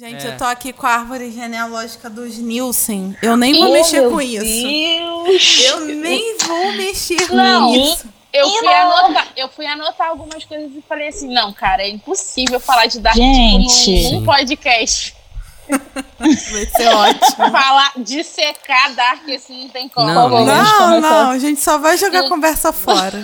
[0.00, 0.30] Gente, É.
[0.30, 3.14] eu tô aqui com a árvore genealógica dos Nielsen.
[3.20, 4.42] Eu nem vou Oh, mexer com isso.
[4.42, 5.60] Deus.
[5.66, 8.08] Eu nem vou mexer Não, com isso.
[8.32, 12.58] Eu fui, anotar, eu fui anotar algumas coisas e falei assim, não, cara, é impossível
[12.58, 13.84] falar de Dark Gente.
[13.84, 15.14] tipo, num, num podcast.
[16.18, 17.36] Vai ser ótimo.
[17.50, 20.06] Falar, dissecar Dark assim, não tem como.
[20.08, 23.20] Não, Não, não, a gente só vai jogar a conversa fora.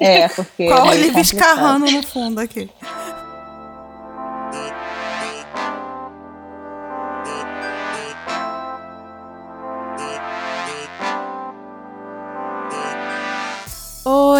[0.00, 0.66] É, porque.
[0.66, 1.18] Com a complicado.
[1.20, 2.68] escarrando no fundo aqui.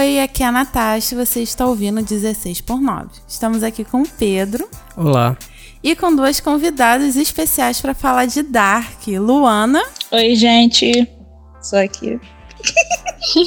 [0.08, 3.10] Oi, aqui é a Natasha, você está ouvindo 16 por 9.
[3.28, 5.36] Estamos aqui com o Pedro Olá.
[5.84, 11.06] e com duas convidadas especiais para falar de Dark, Luana Oi, gente.
[11.60, 12.18] Só aqui.
[13.36, 13.44] Não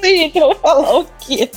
[0.00, 1.50] sei que eu vou falar o quê.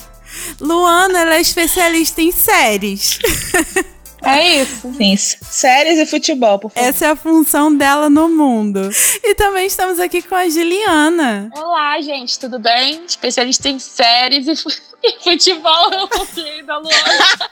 [0.59, 3.19] Luana, ela é especialista em séries.
[4.23, 4.93] É isso.
[4.93, 6.87] Sim, séries e futebol, por favor.
[6.87, 8.89] Essa é a função dela no mundo.
[9.23, 11.49] E também estamos aqui com a Juliana.
[11.55, 13.03] Olá, gente, tudo bem?
[13.05, 14.69] Especialista em séries e, fu-
[15.03, 16.91] e futebol, eu copiei da Luana.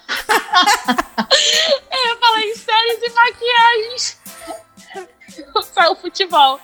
[1.91, 4.17] eu falei em séries e maquiagens.
[5.73, 6.59] Só o futebol.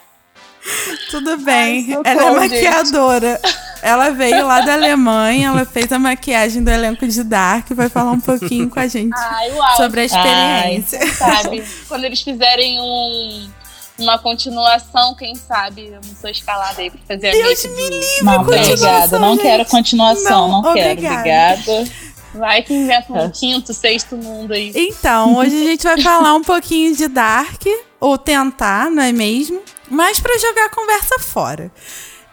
[1.10, 1.88] Tudo bem.
[1.94, 2.62] socorro, ela é gente.
[3.88, 8.12] Ela veio lá da Alemanha, ela fez a maquiagem do elenco de Dark, vai falar
[8.14, 11.06] um pouquinho com a gente Ai, sobre a experiência.
[11.14, 11.64] sabe?
[11.88, 13.48] Quando eles fizerem um,
[14.00, 17.90] uma continuação, quem sabe eu não sou escalada aí pra fazer Deus a me make
[18.18, 19.20] de- Não, continuação, obrigada.
[19.20, 19.42] Não gente.
[19.44, 20.92] quero continuação, Não, não, quero.
[20.92, 21.92] obrigada.
[22.34, 23.30] Vai que inventa um É.
[23.30, 24.74] quinto, sexto mundo aí.
[24.76, 27.62] Então, hoje a gente vai falar um pouquinho de Dark,
[28.00, 29.62] ou tentar, não é mesmo?
[29.90, 31.72] Mas pra jogar a conversa fora.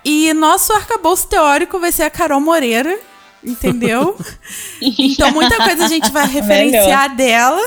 [0.04, 2.98] E nosso arcabouço teórico vai ser a Carol Moreira,
[3.44, 4.16] entendeu?
[4.80, 7.62] Então, muita coisa a gente vai referenciar dela.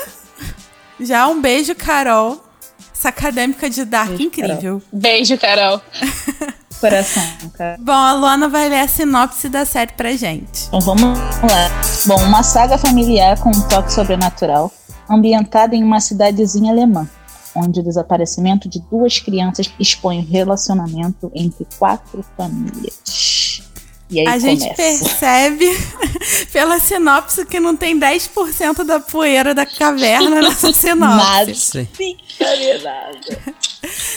[0.99, 2.43] Já um beijo, Carol.
[2.93, 4.81] Essa acadêmica de Dark Beijo, incrível.
[4.91, 5.81] Beijo, Carol.
[6.79, 7.23] Coração,
[7.57, 7.77] cara.
[7.79, 10.67] Bom, a Luana vai ler a sinopse da série pra gente.
[10.67, 11.81] Então vamos lá.
[12.05, 14.71] Bom, uma saga familiar com um toque sobrenatural,
[15.09, 17.07] ambientada em uma cidadezinha alemã,
[17.55, 23.63] onde o desaparecimento de duas crianças expõe o relacionamento entre quatro famílias.
[24.09, 24.75] E aí a gente começa.
[24.75, 25.65] percebe
[26.53, 31.77] pela sinopse que não tem 10% da poeira da caverna nessa sinopse.
[31.77, 31.87] Nada.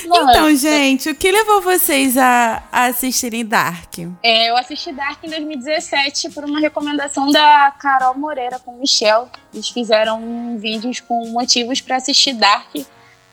[0.06, 3.98] Não, Então, gente, o que levou vocês a, a assistirem Dark?
[4.22, 9.28] É, eu assisti Dark em 2017 por uma recomendação da Carol Moreira com o Michel.
[9.52, 12.74] Eles fizeram um vídeos com motivos pra assistir Dark.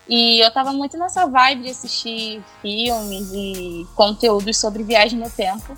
[0.08, 5.76] E eu tava muito nessa vibe de assistir filmes e conteúdos sobre viagem no tempo.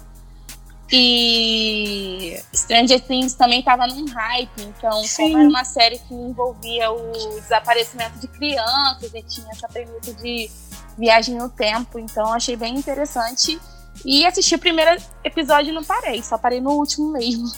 [0.91, 5.25] E Stranger Things também tava num hype, então Sim.
[5.25, 10.51] como era uma série que envolvia o desaparecimento de crianças e tinha essa premissa de
[10.97, 13.61] viagem no tempo, então achei bem interessante.
[14.05, 17.51] E assisti o primeiro episódio e não parei, só parei no último mesmo.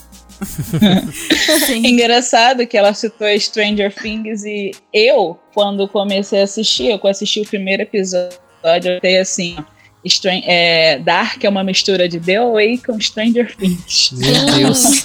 [1.67, 1.87] Sim.
[1.87, 7.47] Engraçado que ela citou Stranger Things e eu, quando comecei a assistir, eu assisti o
[7.47, 8.39] primeiro episódio,
[8.84, 9.62] eu tenho assim, ó,
[10.05, 14.12] Stran- é, Dark é uma mistura de The Away com Stranger Things.
[14.12, 15.05] Meu Deus.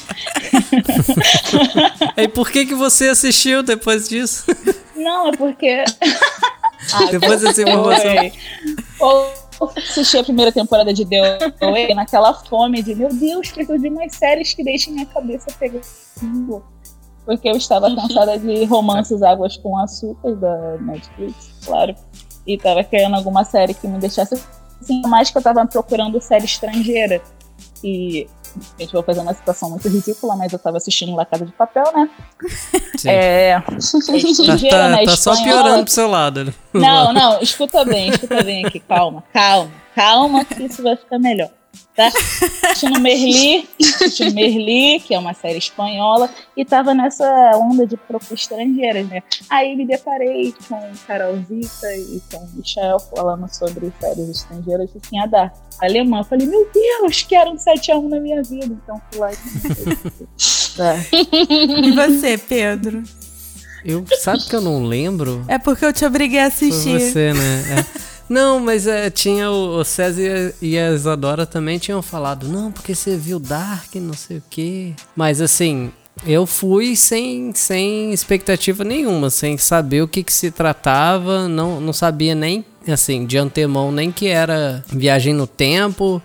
[2.17, 4.45] e por que, que você assistiu depois disso?
[4.95, 5.83] Não, é porque.
[6.93, 8.13] Ah, Depois dessa informação.
[8.13, 8.31] foi.
[9.59, 13.89] Ou assisti a primeira temporada de The Away naquela fome de meu Deus, preciso de
[13.89, 15.83] mais séries que deixem minha cabeça pegando.
[17.25, 21.95] Porque eu estava cansada de romances águas com açúcar da Netflix, claro.
[22.45, 24.35] E tava querendo alguma série que me deixasse
[24.81, 27.21] assim, mais que eu tava procurando série estrangeira.
[27.83, 28.27] E
[28.79, 31.83] gente, vou fazer uma situação muito ridícula, mas eu tava assistindo La Casa de Papel,
[31.93, 32.09] né?
[32.97, 33.09] Sim.
[33.09, 35.05] É, Tá, estrangeira, tá- né?
[35.05, 36.45] tá só piorando pro seu lado.
[36.45, 36.53] né?
[36.73, 41.49] Não, não, escuta bem, escuta bem aqui, calma, calma, calma, que isso vai ficar melhor.
[41.95, 42.07] Tá?
[42.07, 47.25] Assistindo Merli, assistindo Merli, que é uma série espanhola, e tava nessa
[47.55, 49.23] onda de procurar estrangeiras, né?
[49.49, 50.77] Aí me deparei com
[51.07, 55.55] Carolzita e com o Michel falando sobre séries estrangeiras e tinha a Dark.
[55.81, 58.65] Alemã, eu falei, meu Deus, quero um 7 a 1 na minha vida.
[58.65, 59.35] Então fui lá e.
[60.75, 60.95] Tá.
[61.13, 63.01] E você, Pedro?
[63.85, 65.45] Eu, sabe que eu não lembro?
[65.47, 66.99] É porque eu te obriguei a Foi assistir.
[66.99, 67.79] você, né?
[67.79, 68.14] É.
[68.27, 72.95] Não, mas é, tinha o, o César e a Isadora também tinham falado, não, porque
[72.95, 74.93] você viu Dark, não sei o quê.
[75.15, 75.91] Mas assim,
[76.25, 81.93] eu fui sem, sem expectativa nenhuma, sem saber o que, que se tratava, não, não
[81.93, 86.21] sabia nem, assim, de antemão, nem que era viagem no tempo.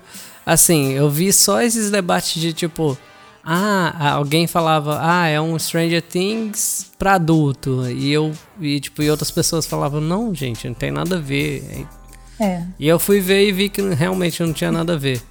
[0.46, 2.96] Assim, eu vi só esses debates de tipo,
[3.44, 7.88] ah, alguém falava, ah, é um Stranger Things pra adulto.
[7.90, 11.86] E eu, e tipo, e outras pessoas falavam, não, gente, não tem nada a ver.
[12.38, 12.62] É.
[12.78, 15.22] E eu fui ver e vi que realmente não tinha nada a ver.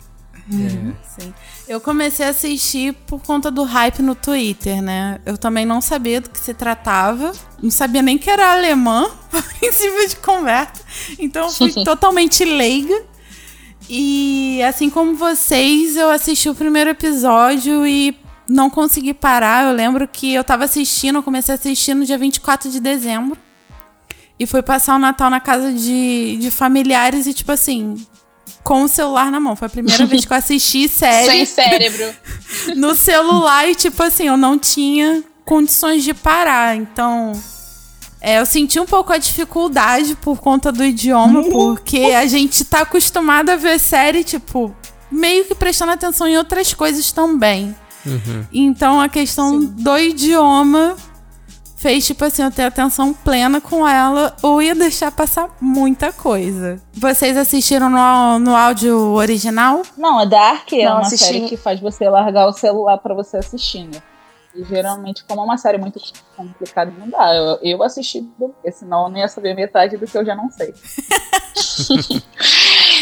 [0.51, 1.21] Uhum, é.
[1.21, 1.33] Sim.
[1.67, 5.19] Eu comecei a assistir por conta do hype no Twitter, né?
[5.23, 7.31] Eu também não sabia do que se tratava.
[7.61, 9.07] Não sabia nem que era alemã,
[9.59, 10.83] princípio de conversa.
[11.19, 13.03] Então eu fui totalmente leiga.
[13.89, 18.15] E assim como vocês, eu assisti o primeiro episódio e
[18.47, 19.65] não consegui parar.
[19.65, 23.37] Eu lembro que eu tava assistindo, eu comecei a assistir no dia 24 de dezembro.
[24.39, 27.95] E fui passar o Natal na casa de, de familiares e, tipo assim,
[28.63, 29.55] com o celular na mão.
[29.55, 31.27] Foi a primeira vez que eu assisti série.
[31.27, 32.13] Sem cérebro.
[32.77, 36.75] no celular e, tipo assim, eu não tinha condições de parar.
[36.77, 37.33] Então,
[38.21, 42.81] é, eu senti um pouco a dificuldade por conta do idioma, porque a gente tá
[42.81, 44.75] acostumado a ver série, tipo,
[45.09, 47.75] meio que prestando atenção em outras coisas também.
[48.05, 48.45] Uhum.
[48.51, 49.67] Então, a questão Sim.
[49.67, 50.95] do idioma
[51.77, 56.81] fez, tipo assim, eu ter atenção plena com ela ou ia deixar passar muita coisa.
[56.93, 59.81] Vocês assistiram no, no áudio original?
[59.97, 61.25] Não, a Dark é Não, uma assisti...
[61.25, 64.01] série que faz você largar o celular para você assistir, né?
[64.55, 65.99] E geralmente, como é uma série muito
[66.35, 67.35] complicada, não dá.
[67.35, 70.49] Eu, eu assisti, porque senão eu não ia saber metade do que eu já não
[70.49, 70.73] sei.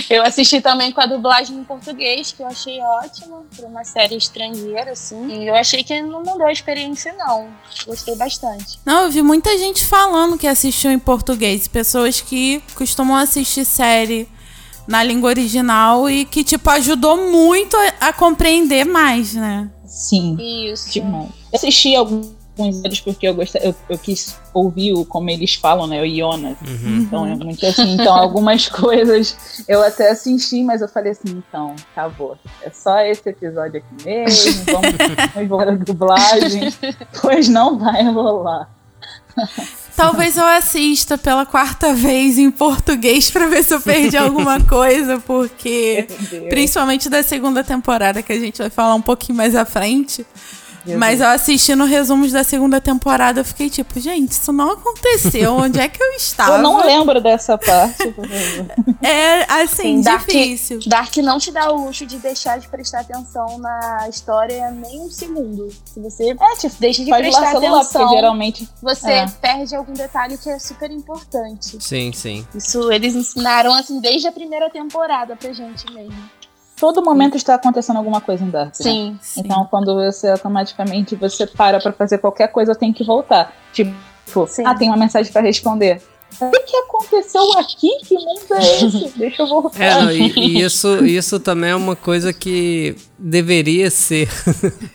[0.10, 4.18] eu assisti também com a dublagem em português, que eu achei ótima, para uma série
[4.18, 5.42] estrangeira, assim.
[5.42, 7.48] E eu achei que não mudou a experiência, não.
[7.86, 8.80] Gostei bastante.
[8.86, 11.68] Não, eu vi muita gente falando que assistiu em português.
[11.68, 14.28] Pessoas que costumam assistir série
[14.86, 19.70] na língua original e que, tipo, ajudou muito a, a compreender mais, né?
[19.88, 20.38] Sim.
[20.40, 20.92] Isso.
[20.92, 21.30] Demais.
[21.52, 22.36] Eu assisti alguns
[22.82, 26.02] deles porque eu gostei, eu, eu, quis ouvir o, como eles falam, né?
[26.02, 26.58] O Jonas.
[26.62, 26.98] Uhum.
[27.00, 27.94] Então é muito assim.
[27.94, 32.38] Então, algumas coisas eu até assisti, mas eu falei assim, então, acabou.
[32.62, 34.64] É só esse episódio aqui mesmo.
[34.66, 34.92] Vamos,
[35.34, 36.74] vamos embora a dublagem.
[37.22, 38.77] pois não vai rolar.
[39.96, 45.20] Talvez eu assista pela quarta vez em português para ver se eu perdi alguma coisa,
[45.20, 46.08] porque
[46.50, 50.24] principalmente da segunda temporada que a gente vai falar um pouquinho mais à frente.
[50.96, 55.56] Mas eu assistindo resumos da segunda temporada, eu fiquei tipo, gente, isso não aconteceu.
[55.58, 56.58] Onde é que eu estava?
[56.58, 58.16] Eu não lembro dessa parte.
[59.02, 60.80] é, assim, Sim, difícil.
[60.86, 65.02] Dark, Dark não te dá o luxo de deixar de prestar atenção na história nem
[65.02, 65.70] um segundo.
[65.86, 69.26] Se você é, tipo, deixa de prestar celular, atenção, geralmente você é.
[69.42, 71.78] perde algum detalhe que é super importante.
[71.80, 72.48] Sim, sim.
[72.54, 76.37] Isso eles ensinaram, assim, desde a primeira temporada pra gente mesmo
[76.80, 78.76] todo momento está acontecendo alguma coisa em Dark.
[78.76, 79.18] Sim, né?
[79.22, 79.42] sim.
[79.42, 83.54] Então, quando você automaticamente você para para fazer qualquer coisa, tem que voltar.
[83.74, 84.64] Tipo, sim.
[84.66, 86.02] ah, tem uma mensagem para responder.
[86.40, 87.90] O que aconteceu aqui?
[88.06, 89.14] Que mundo é esse?
[89.18, 89.84] Deixa eu voltar.
[89.84, 94.30] É, não, e, e, isso, isso também é uma coisa que deveria ser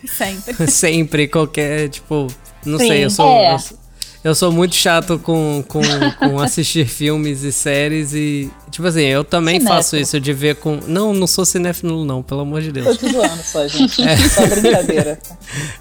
[0.07, 0.53] sempre.
[0.71, 2.27] sempre, qualquer, tipo,
[2.65, 3.55] não Sim, sei, eu sou, é.
[3.55, 3.77] eu,
[4.23, 5.81] eu sou muito chato com, com,
[6.17, 9.75] com assistir filmes e séries e, tipo assim, eu também cinéfilo.
[9.75, 10.79] faço isso de ver com.
[10.87, 12.97] Não, não sou cinéfilo, não, pelo amor de Deus.
[12.97, 14.01] Tô te zoando só, gente.
[14.01, 14.15] É.
[14.15, 15.19] Só brincadeira.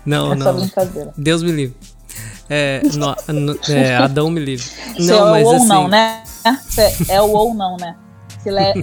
[0.04, 0.46] Não, é não.
[0.46, 1.12] Só brincadeira.
[1.16, 1.76] Deus me livre.
[2.50, 4.66] É, no, no, é, Adão me livre.
[4.98, 5.68] Não, é mas ou assim...
[5.68, 6.24] não, né?
[7.08, 7.96] É o ou não, né?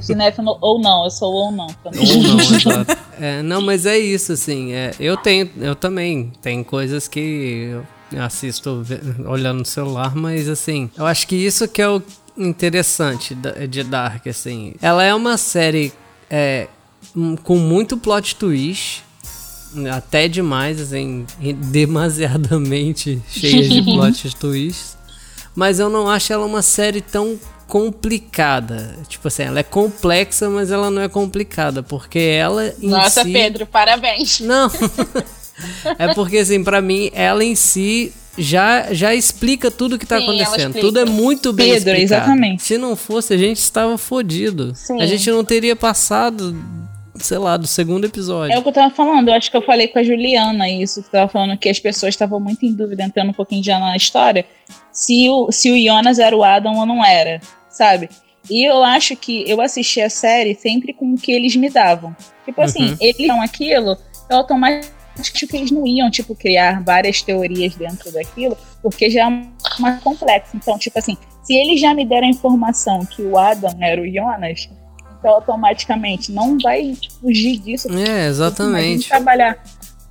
[0.02, 2.00] Cinéfilo ou não, eu sou ou não também.
[2.00, 2.98] Ou não, exato.
[3.20, 4.72] É, não, mas é isso, assim.
[4.72, 6.32] É, eu tenho, eu também.
[6.42, 7.78] Tem coisas que
[8.18, 8.84] assisto
[9.26, 12.02] olhando no celular, mas assim, eu acho que isso que é o
[12.38, 13.36] interessante
[13.70, 14.74] de Dark, assim.
[14.82, 15.92] Ela é uma série
[16.30, 16.68] é,
[17.44, 19.04] com muito plot twist,
[19.94, 21.26] até demais, assim,
[21.66, 24.98] demasiadamente cheia de plot twists.
[25.56, 28.98] Mas eu não acho ela uma série tão complicada.
[29.08, 33.32] Tipo assim, ela é complexa, mas ela não é complicada, porque ela Nossa, si...
[33.32, 34.40] Pedro, parabéns.
[34.40, 34.70] Não.
[35.98, 40.18] É porque, assim, para mim, ela em si já, já explica tudo o que tá
[40.18, 40.80] Sim, acontecendo.
[40.80, 42.02] Tudo é muito bem Pedro, explicado.
[42.02, 42.64] exatamente.
[42.64, 44.74] Se não fosse, a gente estava fodido.
[45.00, 46.56] A gente não teria passado,
[47.16, 48.56] sei lá, do segundo episódio.
[48.56, 49.28] É o que eu tava falando.
[49.28, 51.04] Eu acho que eu falei com a Juliana isso.
[51.04, 53.96] Que tava falando que as pessoas estavam muito em dúvida, entrando um pouquinho já na
[53.96, 54.46] história,
[54.92, 58.10] se o, se o Jonas era o Adam ou não era, sabe?
[58.50, 62.16] E eu acho que eu assisti a série sempre com o que eles me davam.
[62.46, 62.98] Tipo assim, uhum.
[63.00, 63.98] eles são aquilo,
[64.30, 69.30] eu automaticamente acho que eles não iam, tipo, criar várias teorias dentro daquilo, porque já
[69.30, 69.48] é
[69.80, 70.56] mais complexo.
[70.56, 74.08] Então, tipo assim, se eles já me deram a informação que o Adam era o
[74.08, 74.70] Jonas,
[75.20, 77.88] então automaticamente não vai fugir disso.
[77.92, 79.10] É, exatamente.
[79.10, 79.62] trabalhar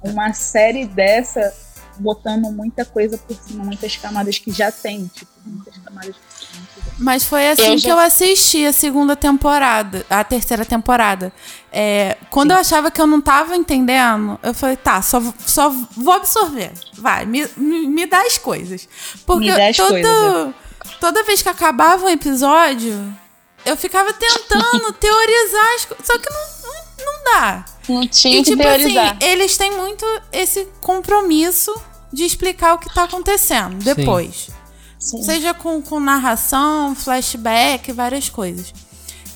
[0.03, 1.53] uma série dessa
[1.99, 6.63] botando muita coisa por cima, muitas camadas que já tem, tipo, muitas camadas que já
[6.85, 6.93] tem.
[6.99, 11.33] Mas foi assim Eu que eu assisti a segunda temporada, a terceira temporada.
[11.81, 16.13] É, quando eu achava que eu não tava entendendo, eu falei, tá, só, só vou
[16.13, 16.73] absorver.
[16.95, 18.89] Vai, me, me, me dá as coisas.
[19.25, 20.55] Porque Me dá as toda, coisas,
[20.99, 23.17] toda vez que acabava um episódio,
[23.65, 26.05] eu ficava tentando teorizar as coisas.
[26.05, 27.65] Só que não, não, não dá.
[27.89, 29.17] Não tinha E que tipo teorizar.
[29.17, 31.73] assim, eles têm muito esse compromisso
[32.13, 34.51] de explicar o que tá acontecendo depois.
[34.99, 35.23] Sim.
[35.23, 38.75] Seja com, com narração, flashback, várias coisas.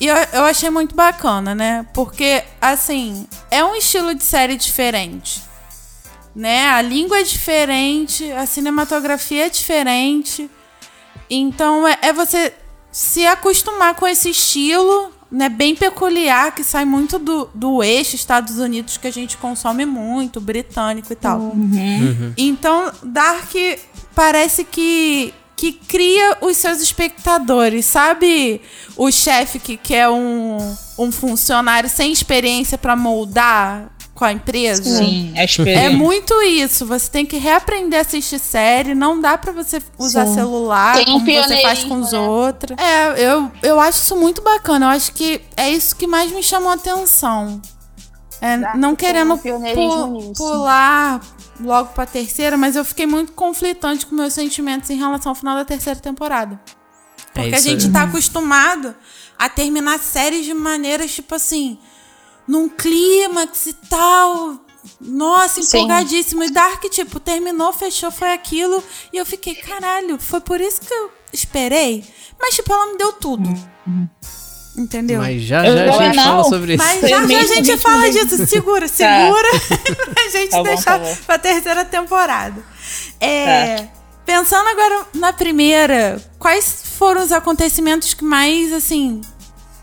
[0.03, 1.85] E eu, eu achei muito bacana, né?
[1.93, 5.41] Porque, assim, é um estilo de série diferente.
[6.35, 6.67] Né?
[6.67, 10.49] A língua é diferente, a cinematografia é diferente.
[11.29, 12.53] Então é, é você
[12.91, 15.47] se acostumar com esse estilo, né?
[15.47, 20.41] Bem peculiar, que sai muito do, do eixo Estados Unidos, que a gente consome muito,
[20.41, 21.39] britânico e tal.
[22.35, 23.53] Então, Dark
[24.13, 25.33] parece que,
[25.63, 27.85] que cria os seus espectadores.
[27.85, 28.59] Sabe
[28.97, 30.57] o chefe que quer um,
[30.99, 34.83] um funcionário sem experiência para moldar com a empresa?
[34.83, 35.89] Sim, a É experiência.
[35.91, 36.85] muito isso.
[36.85, 38.93] Você tem que reaprender a assistir série.
[38.93, 40.33] Não dá pra você usar Sim.
[40.33, 42.19] celular Tem um como você faz com os né?
[42.19, 42.77] outros.
[42.77, 44.87] É, eu, eu acho isso muito bacana.
[44.87, 47.61] Eu acho que é isso que mais me chamou a atenção.
[48.41, 50.33] É, não querendo um pioneirismo pu- nisso.
[50.33, 51.21] pular
[51.59, 55.55] logo pra terceira, mas eu fiquei muito conflitante com meus sentimentos em relação ao final
[55.55, 56.59] da terceira temporada.
[57.33, 57.91] Porque a isso gente aí.
[57.91, 58.95] tá acostumado
[59.37, 61.77] a terminar séries de maneiras, tipo assim,
[62.47, 64.59] num clímax e tal.
[64.99, 65.77] Nossa, Sim.
[65.77, 66.43] empolgadíssimo.
[66.43, 68.83] E Dark, tipo, terminou, fechou, foi aquilo.
[69.11, 72.05] E eu fiquei, caralho, foi por isso que eu esperei.
[72.39, 73.49] Mas, tipo, ela me deu tudo.
[74.75, 75.19] Entendeu?
[75.19, 76.23] Mas, Mas já já a gente não.
[76.23, 76.83] fala sobre isso.
[76.83, 78.45] já, Foi já a gente fala disso.
[78.47, 79.47] Segura, segura.
[80.13, 82.61] pra gente Tá bom, deixar tá pra terceira temporada.
[83.21, 83.87] É,
[84.25, 89.19] Pensando agora na primeira, quais foram os acontecimentos que mais, assim,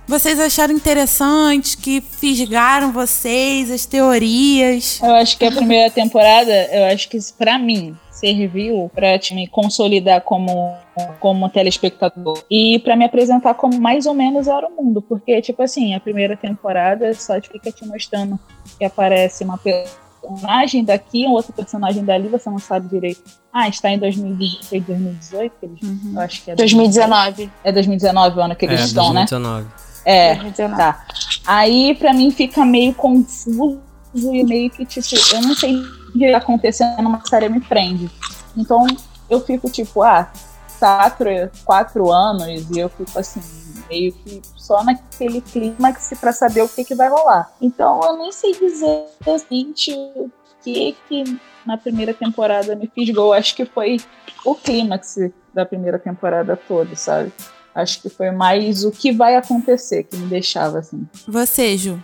[0.08, 4.98] vocês acharam interessantes, que fisgaram vocês, as teorias?
[5.02, 9.34] Eu acho que a primeira temporada, eu acho que isso, pra mim, serviu pra te
[9.34, 10.76] me consolidar como,
[11.18, 15.00] como telespectador e pra me apresentar como mais ou menos era o mundo.
[15.00, 18.38] Porque, tipo assim, a primeira temporada só fica te mostrando
[18.78, 23.22] que aparece uma personagem daqui, um outro personagem dali, você não sabe direito.
[23.52, 25.80] Ah, está em 2018, 2018 que eles,
[26.14, 27.50] eu acho que é 2019.
[27.64, 29.26] É 2019 o ano que eles É, estão, né?
[29.28, 29.66] 2019.
[30.04, 30.76] É, 2019.
[30.76, 31.04] Tá.
[31.46, 33.80] Aí, pra mim, fica meio confuso
[34.14, 37.60] e meio que, tipo, eu não sei o que tá acontecendo, mas a série me
[37.60, 38.10] prende.
[38.56, 38.86] Então,
[39.28, 40.30] eu fico, tipo, ah,
[40.78, 41.28] quatro,
[41.64, 43.40] quatro anos, e eu fico, assim,
[43.88, 47.52] meio que só naquele clímax pra saber o que, que vai rolar.
[47.60, 49.06] Então, eu nem sei dizer,
[49.50, 50.30] gente, o
[50.62, 53.32] que que na primeira temporada me fisgou.
[53.32, 53.98] Acho que foi
[54.44, 55.16] o clímax
[55.54, 57.32] da primeira temporada toda, sabe?
[57.74, 61.06] Acho que foi mais o que vai acontecer que me deixava assim.
[61.26, 62.02] Você, Ju.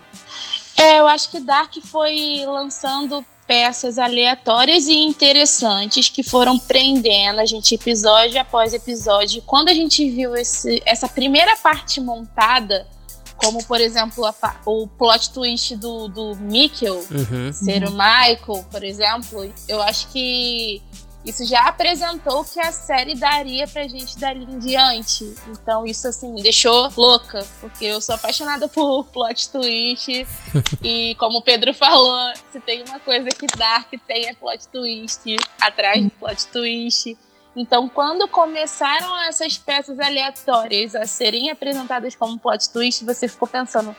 [0.77, 7.45] É, eu acho que Dark foi lançando peças aleatórias e interessantes que foram prendendo a
[7.45, 9.41] gente episódio após episódio.
[9.43, 12.85] Quando a gente viu esse, essa primeira parte montada,
[13.37, 17.53] como por exemplo a o plot twist do, do Mikkel Uhum.
[17.53, 20.81] ser o Michael, por exemplo, eu acho que
[21.27, 25.35] isso já apresentou o que a série daria pra gente dali em diante.
[25.49, 30.25] Então isso assim me deixou louca, porque eu sou apaixonada por plot twist
[30.81, 35.35] e como o Pedro falou, se tem uma coisa que Dark tem é plot twist,
[35.59, 37.17] atrás de plot twist.
[37.53, 43.93] Então, quando começaram essas peças aleatórias a serem apresentadas como plot twist, você ficou pensando: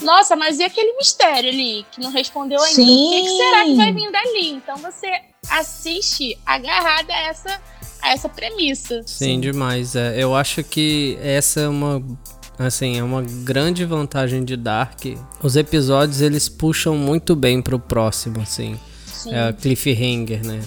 [0.00, 2.80] nossa, mas e aquele mistério ali que não respondeu ainda?
[2.80, 3.36] O que, que Sim.
[3.36, 4.50] será que vai vir dali?
[4.50, 7.60] Então, você assiste agarrada a essa,
[8.02, 9.02] a essa premissa.
[9.06, 9.94] Sim, demais.
[9.94, 12.02] É, eu acho que essa é uma
[12.58, 15.00] assim, é uma grande vantagem de Dark.
[15.42, 18.78] Os episódios eles puxam muito bem pro próximo, assim.
[19.06, 19.32] Sim.
[19.32, 20.60] É a cliffhanger, né?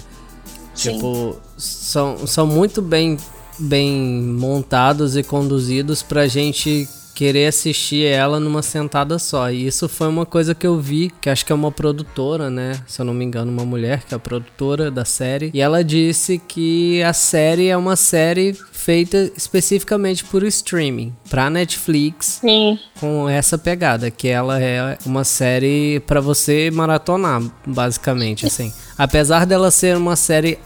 [0.74, 0.92] Sim.
[0.92, 3.16] Tipo, são, são muito bem,
[3.58, 9.50] bem montados e conduzidos pra gente querer assistir ela numa sentada só.
[9.50, 12.80] E isso foi uma coisa que eu vi, que acho que é uma produtora, né?
[12.86, 15.50] Se eu não me engano, uma mulher que é a produtora da série.
[15.54, 22.38] E ela disse que a série é uma série feita especificamente por streaming, pra Netflix,
[22.40, 22.78] Sim.
[23.00, 28.72] com essa pegada, que ela é uma série pra você maratonar, basicamente, assim.
[28.98, 30.58] Apesar dela ser uma série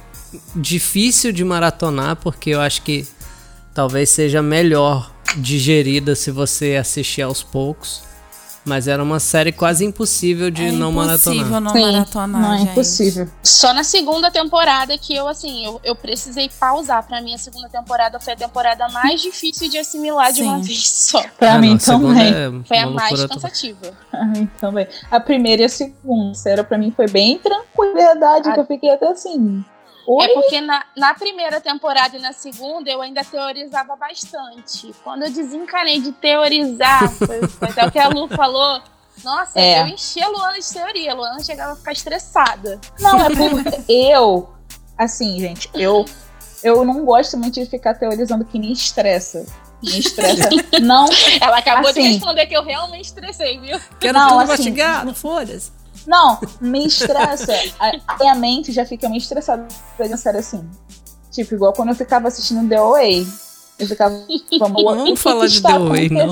[0.56, 3.06] difícil de maratonar, porque eu acho que
[3.72, 8.06] talvez seja melhor digerida se você assistir aos poucos.
[8.64, 11.60] Mas era uma série quase impossível de é não impossível maratonar.
[11.62, 11.80] não Sim.
[11.92, 12.70] maratonar, Não, é gente.
[12.72, 13.28] impossível.
[13.42, 17.06] Só na segunda temporada que eu, assim, eu, eu precisei pausar.
[17.06, 20.62] Pra mim, a segunda temporada foi a temporada mais difícil de assimilar de uma Sim.
[20.64, 21.22] vez só.
[21.38, 22.34] Pra Ah, mim não, a também.
[22.34, 23.92] é Foi a mais cansativa.
[24.10, 24.86] Pra mim também.
[25.10, 28.52] A primeira e a segunda, sério, pra mim foi bem tranquilo, verdade, Ah.
[28.52, 29.64] que eu fiquei até assim.
[30.10, 30.24] Oi?
[30.24, 34.94] É porque na, na primeira temporada e na segunda eu ainda teorizava bastante.
[35.04, 38.80] Quando eu desencanei de teorizar, foi, foi até o que a Lu falou.
[39.22, 39.82] Nossa, É.
[39.82, 41.12] eu enchi a Luana de teoria.
[41.12, 42.80] A Luana chegava a ficar estressada.
[43.00, 44.48] Não, é porque eu,
[44.96, 46.06] assim, gente, eu,
[46.62, 49.44] eu não gosto muito de ficar teorizando que me estressa.
[49.82, 50.48] Me estressa.
[50.82, 51.06] Não,
[51.40, 52.12] Ela acabou de Assim.
[52.14, 53.78] responder que eu realmente estressei, viu?
[54.00, 55.70] Quero Não, tudo assim, mastigado, foda-se.
[56.06, 57.52] Não, me estressa.
[57.78, 59.66] A, minha mente já fica meio estressada
[59.98, 60.68] de série assim.
[61.30, 63.26] Tipo, igual quando eu ficava assistindo The Way.
[63.78, 64.14] Eu ficava.
[64.58, 66.26] Vamos, Vamos falar de The Way, não.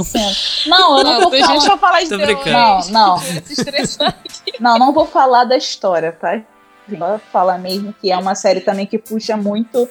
[0.66, 1.68] Não, eu não Não, tô a gente falando.
[1.68, 2.34] vai falar de The.
[2.34, 2.52] Way.
[2.52, 3.22] Não, não.
[3.48, 4.18] Estressar.
[4.58, 6.42] Não, não vou falar da história, tá?
[6.88, 9.88] Vou falar mesmo que é uma série também que puxa muito.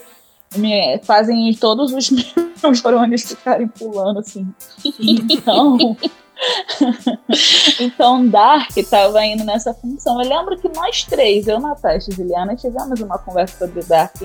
[0.58, 2.10] Me, fazem todos os
[2.64, 4.48] meus neurônios ficarem pulando, assim.
[5.00, 5.96] Então.
[7.80, 10.22] então, Dark tava indo nessa função.
[10.22, 14.16] Eu lembro que nós três, eu, Natasha e Juliana, tivemos uma conversa sobre Dark.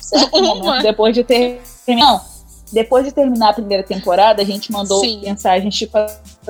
[0.00, 0.54] Certo Uma?
[0.54, 1.60] momento, depois de ter.
[1.88, 2.20] Não,
[2.72, 5.20] depois de terminar a primeira temporada, a gente mandou Sim.
[5.22, 5.96] mensagens tipo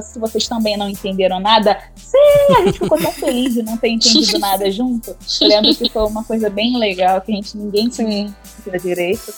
[0.00, 1.78] se vocês também não entenderam nada.
[1.94, 5.16] Sim, a gente ficou tão feliz de não ter entendido nada junto.
[5.40, 8.34] Eu lembro que foi uma coisa bem legal, que a gente ninguém tinha
[8.82, 9.32] direito.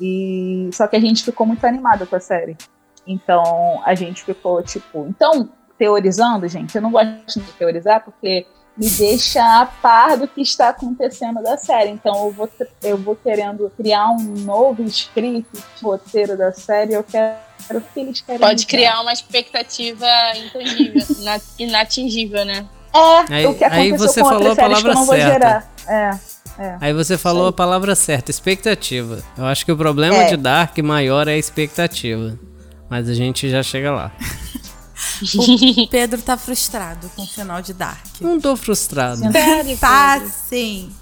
[0.00, 2.56] E só que a gente ficou muito animado com a série.
[3.06, 8.88] Então a gente ficou tipo, então teorizando, gente, eu não gosto de teorizar porque me
[8.88, 11.90] deixa a par do que está acontecendo da série.
[11.90, 12.48] Então eu vou,
[12.82, 15.46] eu vou querendo criar um novo script,
[15.82, 16.94] roteiro da série.
[16.94, 17.36] Eu quero
[17.74, 18.40] o que eles querem.
[18.40, 20.06] Pode criar uma expectativa
[20.36, 22.66] intangível, ina- inatingível, né?
[22.94, 25.16] É, Aí- o que aí aconteceu você com falou a séries que eu não vou
[25.16, 25.72] palavra gerar.
[25.88, 26.76] É.
[26.80, 29.22] Aí você falou a palavra certa, expectativa.
[29.38, 30.26] Eu acho que o problema É.
[30.26, 32.38] de Dark maior é a expectativa.
[32.92, 34.12] Mas a gente já chega lá.
[35.34, 38.04] O Pedro tá frustrado com o final de Dark.
[38.20, 39.32] Não tô frustrado.
[39.32, 40.92] Sério, Tá, sim.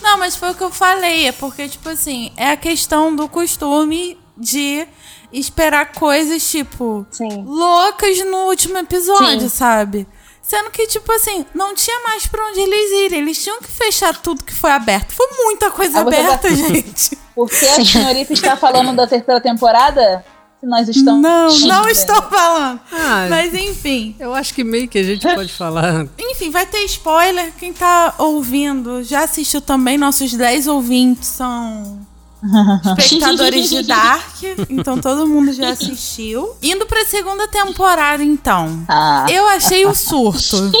[0.00, 1.26] Não, mas foi o que eu falei.
[1.26, 4.86] É porque, tipo assim, é a questão do costume de
[5.32, 7.42] esperar coisas, tipo, Sim.
[7.44, 9.48] loucas no último episódio, Sim.
[9.48, 10.06] sabe?
[10.40, 13.18] Sendo que, tipo assim, não tinha mais pra onde eles irem.
[13.18, 15.12] Eles tinham que fechar tudo que foi aberto.
[15.12, 17.18] Foi muita coisa Ah, aberta, já- gente.
[17.34, 20.24] Porque a senhorita está falando da terceira temporada?
[20.60, 21.22] Se nós estamos.
[21.22, 22.80] Não, não estou falando.
[22.92, 24.16] Ah, Mas enfim.
[24.18, 26.06] eu acho que meio que a gente pode falar.
[26.18, 27.52] Enfim, vai ter spoiler.
[27.58, 29.98] Quem tá ouvindo já assistiu também.
[29.98, 32.00] Nossos 10 ouvintes são
[32.98, 34.42] espectadores de Dark.
[34.70, 36.56] Então todo mundo já assistiu.
[36.62, 38.82] Indo pra segunda temporada, então.
[38.88, 40.72] Ah, Eu achei o surto.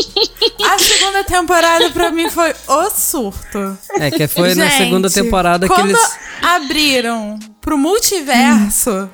[0.64, 3.76] A segunda temporada pra mim foi o surto.
[3.98, 6.18] É que foi na Gente, segunda temporada que quando eles.
[6.42, 9.10] abriram pro multiverso,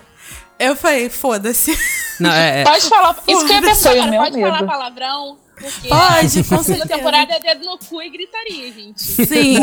[0.69, 1.77] eu falei, foda-se.
[2.21, 2.65] Não, é, é.
[2.65, 3.17] Pode falar.
[3.27, 4.67] Isso que eu ia Foi pensar, cara, meu pode falar medo.
[4.67, 5.39] palavrão.
[5.61, 6.89] Porque Pode, a com segunda certeza.
[6.89, 9.01] temporada é dedo no cu e gritaria, gente.
[9.01, 9.59] Sim.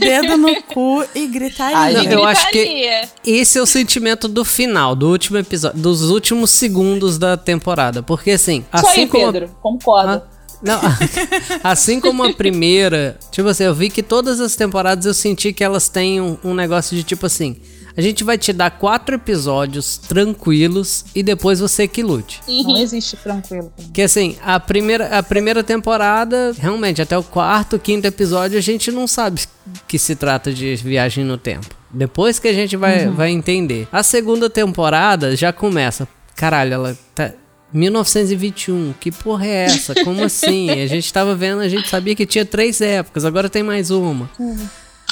[0.00, 1.76] Dedo no cu e gritaria.
[1.78, 3.08] Ai, eu acho que Gritaria.
[3.24, 8.02] esse é o sentimento do final, do último episódio, dos últimos segundos da temporada.
[8.02, 9.32] Porque assim, Isso assim aí, como.
[9.32, 9.56] Pedro.
[9.62, 10.10] Concordo.
[10.10, 10.22] Ah,
[10.60, 10.80] Não,
[11.62, 15.62] assim como a primeira, tipo assim, eu vi que todas as temporadas eu senti que
[15.62, 17.60] elas têm um, um negócio de tipo assim.
[17.98, 22.40] A gente vai te dar quatro episódios tranquilos e depois você que lute.
[22.46, 23.72] Não existe tranquilo.
[23.76, 28.92] Porque assim, a primeira, a primeira temporada, realmente, até o quarto, quinto episódio, a gente
[28.92, 29.40] não sabe
[29.88, 31.74] que se trata de viagem no tempo.
[31.90, 33.88] Depois que a gente vai, vai entender.
[33.90, 36.06] A segunda temporada já começa.
[36.36, 37.32] Caralho, ela tá.
[37.72, 39.92] 1921, que porra é essa?
[40.04, 40.70] Como assim?
[40.70, 44.30] A gente tava vendo, a gente sabia que tinha três épocas, agora tem mais uma.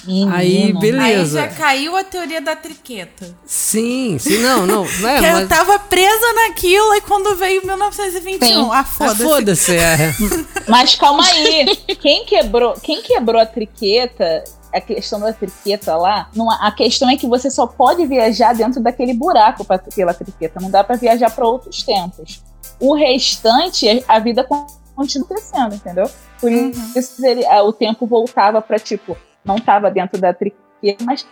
[0.05, 0.35] Menino.
[0.35, 1.41] Aí, Aí beleza.
[1.41, 3.35] já caiu a teoria da triqueta.
[3.45, 4.85] Sim, sim, não, não.
[5.07, 5.49] É, que eu mas...
[5.49, 8.71] tava presa naquilo e quando veio 1921, Sim.
[8.73, 9.23] ah, Ah, foda-se.
[9.23, 9.97] foda-se, é.
[10.69, 11.77] Mas calma aí.
[12.01, 17.17] Quem quebrou, quem quebrou a triqueta, a questão da triqueta lá, não, a questão é
[17.17, 20.61] que você só pode viajar dentro daquele buraco pra, pela triqueta.
[20.61, 22.43] Não dá pra viajar pra outros tempos.
[22.79, 26.11] O restante, a vida continua acontecendo, entendeu?
[26.41, 31.27] Por isso ele, o tempo voltava pra, tipo, não tava dentro da triqueta, mas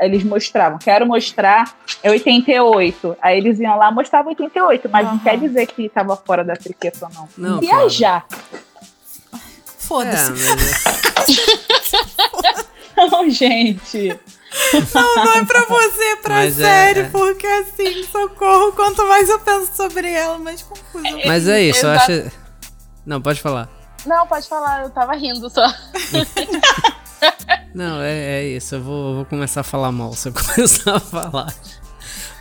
[0.00, 3.16] eles mostravam, quero mostrar é 88.
[3.20, 5.20] Aí eles iam lá mostravam 88, mas não Aham.
[5.24, 7.28] quer dizer que tava fora da triqueta, não.
[7.36, 8.24] Não, Viajar.
[9.78, 10.30] Foda-se.
[10.48, 11.00] É, mas-
[13.10, 14.08] Não, gente.
[14.94, 17.04] Não, não é pra você, é pra Mas é- série, é.
[17.08, 21.08] porque assim, socorro, quanto mais eu penso sobre ela, mais confusa.
[21.08, 22.30] eu Mas é isso, eu acho.
[23.06, 23.68] Não, pode falar.
[24.04, 25.66] Não, pode falar, eu tava rindo só.
[27.74, 28.74] Não, é, é isso.
[28.76, 31.54] Eu vou, vou começar a falar mal se eu começar a falar.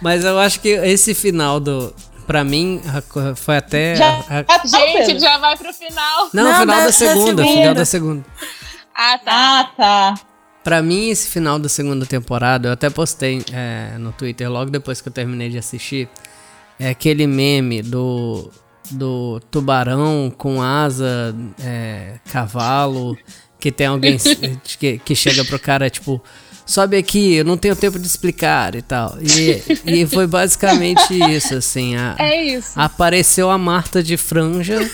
[0.02, 1.94] Mas eu acho que esse final do.
[2.26, 2.80] Pra mim,
[3.36, 3.96] foi até.
[3.96, 6.30] Já, a- a- Ah, Gente, já vai pro final.
[6.34, 7.44] não, Não, final da- da, da segunda, segunda.
[7.48, 8.26] final da segunda.
[8.96, 9.32] Ah, tá.
[9.32, 10.20] Ah, tá.
[10.64, 15.02] Pra mim, esse final da segunda temporada, eu até postei é, no Twitter logo depois
[15.02, 16.08] que eu terminei de assistir.
[16.78, 18.52] É aquele meme do,
[18.92, 23.18] do tubarão com asa, é, cavalo,
[23.60, 24.18] que tem alguém
[24.80, 26.22] que, que chega pro cara, tipo,
[26.66, 29.18] sobe aqui, eu não tenho tempo de explicar e tal.
[29.22, 31.96] E, e foi basicamente isso, assim.
[31.96, 32.72] a- É isso.
[32.76, 34.80] apareceu a Marta de franja.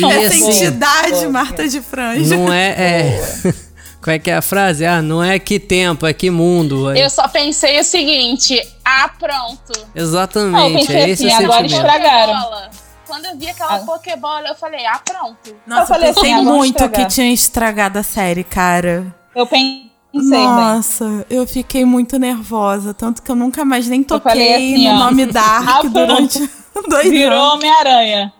[0.00, 2.36] e Essa assim, entidade, Marta de Franja.
[2.36, 2.68] não é.
[2.68, 3.54] é
[4.00, 4.84] qual é que é a frase?
[4.86, 6.90] Ah, não é que tempo, é que mundo.
[6.90, 9.72] É- Eu só pensei o seguinte: ah, pronto.
[9.94, 11.86] Exatamente, Não, eu pensei é esse assim, agora sentimento.
[11.86, 12.70] estragaram.
[13.06, 13.78] Quando eu vi aquela Ah.
[13.80, 15.54] Pokébola, eu falei, ah, pronto.
[15.66, 19.14] Nossa, Eu falei eu pensei assim, agora muito que tinha estragado a série, cara.
[19.34, 20.22] Eu pensei bem.
[20.46, 22.92] Nossa, eu fiquei muito nervosa.
[22.94, 24.98] Tanto que eu nunca mais nem toquei assim, no ó.
[25.04, 26.38] nome Dark Ah, durante
[26.88, 27.54] dois Virou anos.
[27.54, 28.32] Homem-Aranha.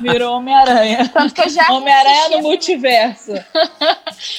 [0.00, 1.08] Virou Homem-Aranha.
[1.12, 3.32] Tanto que eu já Homem-Aranha no multiverso.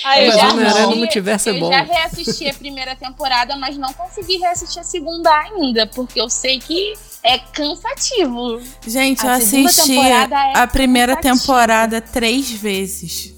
[0.06, 1.70] Aí eu já Homem-Aranha no multiverso é eu bom.
[1.72, 6.60] já reassisti a primeira temporada, mas não consegui reassistir a segunda ainda, porque eu sei
[6.60, 6.94] que
[7.28, 8.62] é cansativo.
[8.86, 11.40] Gente, eu A segunda assisti é a primeira cansativa.
[11.40, 13.34] temporada três vezes.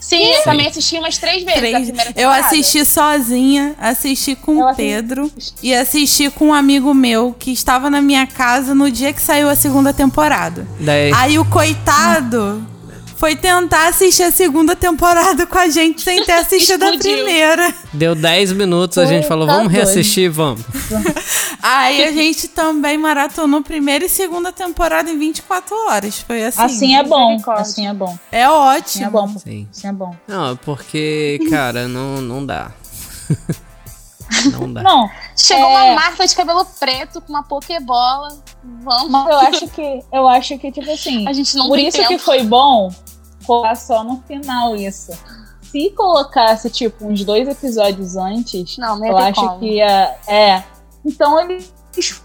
[0.00, 1.58] Sim, eu também assisti umas três vezes
[1.90, 1.92] Três.
[2.16, 7.36] Eu assisti sozinha, assisti com Eu o assisti- Pedro e assisti com um amigo meu
[7.38, 10.66] que estava na minha casa no dia que saiu a segunda temporada.
[10.80, 12.66] Daí, Aí o coitado
[13.18, 17.74] foi tentar assistir a segunda temporada com a gente sem ter assistido a primeira.
[17.92, 19.84] deu 10 minutos, a gente falou, tá vamos doido.
[19.84, 20.62] reassistir, vamos.
[21.60, 26.20] Aí a gente também maratonou primeira e segunda temporada em 24 horas.
[26.20, 26.62] Foi assim.
[26.62, 27.36] Assim é bom.
[27.48, 28.16] Assim é bom.
[28.30, 29.04] É Assim ótimo.
[29.06, 29.28] é bom.
[29.38, 29.68] Sim.
[29.70, 30.14] Assim é bom.
[30.28, 32.70] Não, porque, cara, não, não dá.
[34.52, 34.82] não dá.
[34.82, 35.66] Não, Chegou É.
[35.90, 38.28] uma Marta de cabelo preto com uma Pokébola.
[38.82, 39.10] Vamos.
[39.10, 41.96] mas eu acho que, eu acho que, tipo assim, A gente não por tem isso
[41.98, 42.08] tempo.
[42.10, 42.92] que foi bom
[43.48, 45.10] colocar só no final isso.
[45.72, 49.58] Se colocasse, tipo, uns dois episódios antes, Não, eu acho como.
[49.58, 50.14] que ia.
[50.26, 50.62] É.
[51.04, 51.72] Então eles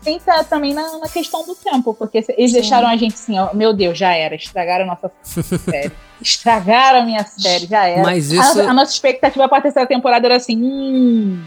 [0.04, 2.58] pensa também na, na questão do tempo, porque eles Sim.
[2.60, 5.12] deixaram a gente assim, ó, meu Deus, já era, estragaram a nossa
[5.58, 5.92] série.
[6.22, 8.04] Estragaram a minha série, já era.
[8.04, 11.44] Mas A- isso- A, nossa expectativa pra terceira temporada era assim, hum.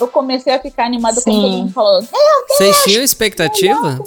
[0.00, 1.40] Eu comecei a ficar animada quando Sim.
[1.42, 2.02] todo mundo falou.
[2.48, 3.98] Vocês tinham expectativa?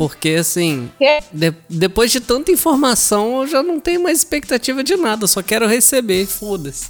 [0.00, 0.90] Porque, assim,
[1.30, 5.24] de- depois de tanta informação, eu já não tenho mais expectativa de nada.
[5.24, 6.88] eu Só quero receber, foda-se.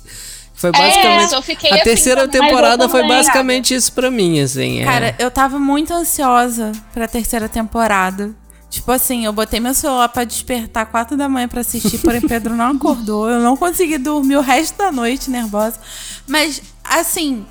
[0.54, 1.34] Foi basicamente.
[1.34, 2.48] É, eu fiquei a assim terceira também.
[2.48, 4.78] temporada foi basicamente isso pra mim, assim.
[4.80, 4.84] é.
[4.84, 8.30] Cara, eu tava muito ansiosa pra terceira temporada.
[8.70, 12.54] Tipo assim, eu botei meu celular pra despertar quatro da manhã pra assistir, porém Pedro
[12.54, 13.28] não acordou.
[13.28, 15.80] Eu não consegui dormir o resto da noite nervosa.
[16.28, 17.44] Mas, assim,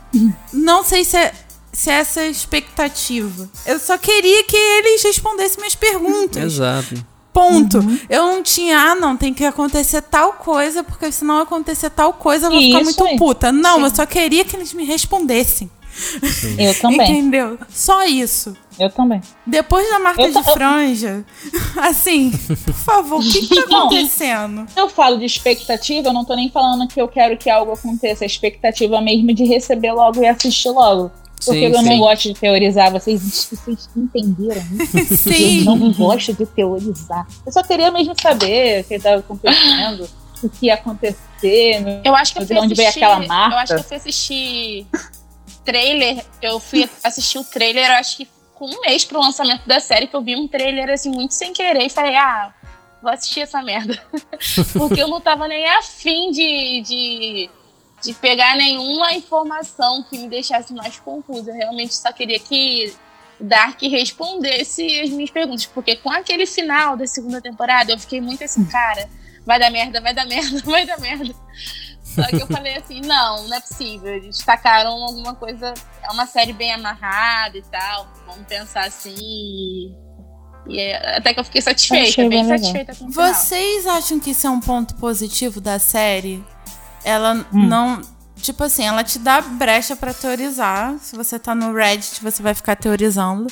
[0.54, 1.34] não sei se é,
[1.72, 3.50] se é essa a expectativa.
[3.66, 6.44] Eu só queria que eles respondessem minhas perguntas.
[6.54, 7.06] Exato.
[7.32, 7.78] Ponto.
[8.10, 12.12] Eu não tinha, ah, não, tem que acontecer tal coisa, porque se não acontecer tal
[12.14, 13.18] coisa, eu vou ficar muito aí.
[13.18, 13.52] puta.
[13.52, 15.70] Não, eu só queria que eles me respondessem.
[16.58, 17.12] Eu também.
[17.12, 17.58] Entendeu?
[17.70, 18.58] Só isso.
[18.80, 19.22] Eu também.
[19.46, 21.24] Depois da marca Eu de franja,
[21.78, 22.32] assim,
[22.66, 23.86] por favor, o que, que tá Não.
[23.88, 24.66] acontecendo?
[24.74, 27.74] Quando eu falo de expectativa, eu não tô nem falando que eu quero que algo
[27.74, 28.24] aconteça.
[28.24, 31.12] A expectativa mesmo de receber logo e assistir logo.
[31.46, 31.86] Porque Sim, eu sim.
[31.86, 32.92] não gosto de teorizar.
[32.92, 34.62] Vocês, vocês entenderam
[34.94, 35.16] isso?
[35.16, 35.66] Sim.
[35.66, 37.26] Eu não gosto de teorizar.
[37.46, 40.10] Eu só queria mesmo saber o que estava acontecendo,
[40.44, 41.80] o que ia acontecer.
[41.82, 42.02] né?
[42.04, 43.56] Eu acho que eu De fui onde veio assistir, aquela Marta?
[43.56, 44.88] Eu acho que eu fui assistir
[45.64, 46.26] trailer.
[46.42, 50.08] Eu fui assistir o trailer, eu acho que com um mês pro lançamento da série,
[50.08, 52.54] que eu vi um trailer assim, muito sem querer, e falei, ah,
[53.02, 53.98] vou assistir essa merda.
[54.78, 57.50] Porque eu não tava nem afim de, de,
[58.02, 61.52] de pegar nenhuma informação que me deixasse mais confusa.
[61.52, 62.94] Eu realmente só queria que
[63.40, 65.66] Dark respondesse as minhas perguntas.
[65.66, 69.10] Porque com aquele final da segunda temporada, eu fiquei muito assim, cara,
[69.46, 71.34] vai dar merda, vai dar merda, vai dar merda.
[72.04, 74.14] Só que eu falei assim, não, não é possível.
[74.14, 75.74] Eles destacaram alguma coisa.
[76.04, 78.08] É uma série bem amarrada e tal.
[78.26, 79.96] Vamos pensar assim.
[80.68, 83.34] E, é- até que eu fiquei satisfeita, Achei bem bem satisfeita com o final.
[83.34, 86.44] Vocês acham que isso é um ponto positivo da série?
[87.04, 87.68] Ela Hum.
[87.68, 88.02] não.
[88.42, 90.96] Tipo assim, ela te dá brecha pra teorizar.
[91.02, 93.48] Se você tá no Reddit, você vai ficar teorizando.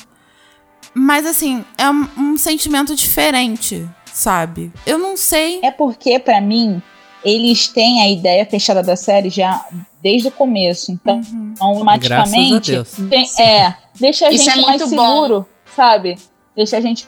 [0.94, 4.72] Mas assim, é um, um sentimento diferente, sabe?
[4.86, 5.60] Eu não sei.
[5.62, 6.80] É porque, pra mim,
[7.22, 9.62] eles têm a ideia fechada da série já
[10.02, 10.90] desde o começo.
[10.90, 11.54] Então, Uhum.
[11.60, 13.10] automaticamente, Graças a Deus.
[13.36, 15.06] tem- é, deixa a Isso gente é mais muito bom.
[15.26, 16.16] seguro, sabe?
[16.56, 17.06] Deixa a gente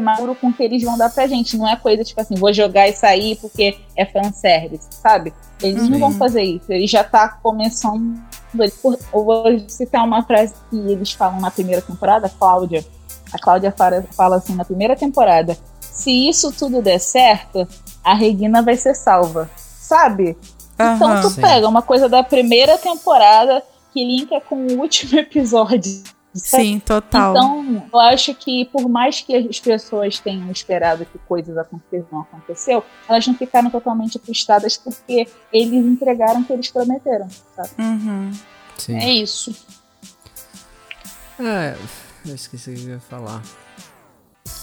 [0.00, 1.56] mais seguro com o que eles vão dar pra gente.
[1.56, 5.32] Não é coisa tipo assim, vou jogar e sair porque é fanservice, sabe?
[5.62, 6.00] Eles não Sim.
[6.00, 6.72] vão fazer isso.
[6.72, 8.20] Ele já tá começando.
[8.58, 12.84] Eu vou citar uma frase que eles falam na primeira temporada, Cláudia.
[13.32, 17.66] A Cláudia fala, fala assim na primeira temporada: se isso tudo der certo,
[18.04, 19.48] a Regina vai ser salva.
[19.56, 20.36] Sabe?
[20.74, 21.40] Então tu Sim.
[21.40, 26.02] pega uma coisa da primeira temporada que linka com o último episódio.
[26.34, 27.30] Sim, total.
[27.32, 32.20] Então, eu acho que por mais que as pessoas tenham esperado que coisas aconteçam, não
[32.22, 37.70] aconteceu, elas não ficaram totalmente frustradas porque eles entregaram o que eles prometeram, sabe?
[37.78, 38.32] Uhum.
[38.78, 38.96] Sim.
[38.96, 39.54] É isso.
[41.38, 41.76] É,
[42.24, 43.42] eu esqueci o que eu ia falar.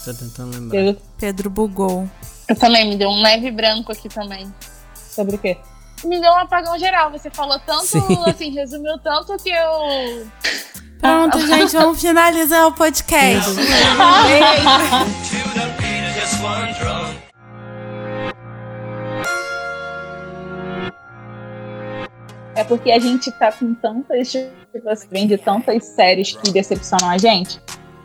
[0.04, 0.80] Tô tentando lembrar.
[0.80, 2.08] Eu- Pedro bugou.
[2.48, 4.52] Eu também, me deu um leve branco aqui também.
[4.94, 5.56] Sobre o quê?
[6.04, 7.10] Me deu um apagão geral.
[7.12, 8.24] Você falou tanto, Sim.
[8.26, 10.26] assim, resumiu tanto que eu.
[11.00, 13.50] Pronto, gente, vamos finalizar o podcast.
[22.54, 27.08] É porque a gente tá com tantas, tipo assim, vem de tantas séries que decepcionam
[27.08, 27.60] a gente.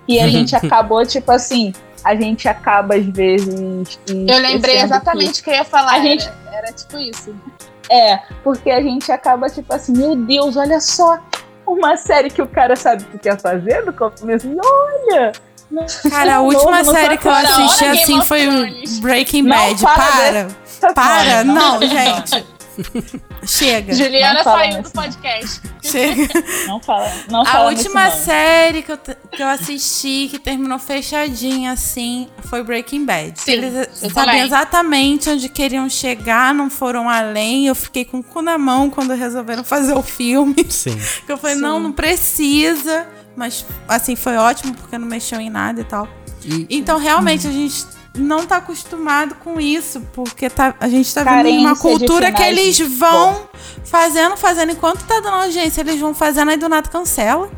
[0.08, 4.00] E a gente acabou, tipo assim, a gente acaba às vezes.
[4.08, 5.94] Eu lembrei exatamente o que eu ia falar.
[5.96, 7.36] A gente- Era, era tipo isso.
[7.90, 11.20] é, porque a gente acaba, tipo assim, meu Deus, olha só.
[11.66, 14.48] Uma série que o cara sabe o que quer fazer no começo.
[14.48, 15.32] E olha!
[16.10, 19.00] Cara, a Novo última no série que eu assisti assim foi o Thrones.
[19.00, 19.82] Breaking Não, Bad.
[19.82, 20.48] para Para,
[20.80, 22.46] Tá para, não, gente.
[23.46, 25.62] Chega, Juliana não fala saiu do podcast.
[25.84, 26.28] chega.
[26.68, 31.72] Não fala, não A fala última série que eu, que eu assisti, que terminou fechadinha,
[31.72, 33.40] assim, foi Breaking Bad.
[33.40, 37.68] Sim, Eles sabiam exatamente onde queriam chegar, não foram além.
[37.68, 40.56] Eu fiquei com o cu na mão quando resolveram fazer o filme.
[40.70, 40.98] Sim.
[41.26, 43.08] Que eu falei, não, não precisa.
[43.36, 46.08] Mas, assim, foi ótimo porque não mexeu em nada e tal.
[46.44, 51.24] E, Então, realmente, a gente não tá acostumado com isso, porque tá, a gente tá
[51.24, 53.48] vendo Carência uma de cultura que eles vão
[53.84, 54.72] fazendo, fazendo.
[54.72, 57.50] Enquanto tá dando audiência, eles vão fazendo, aí do nada cancela.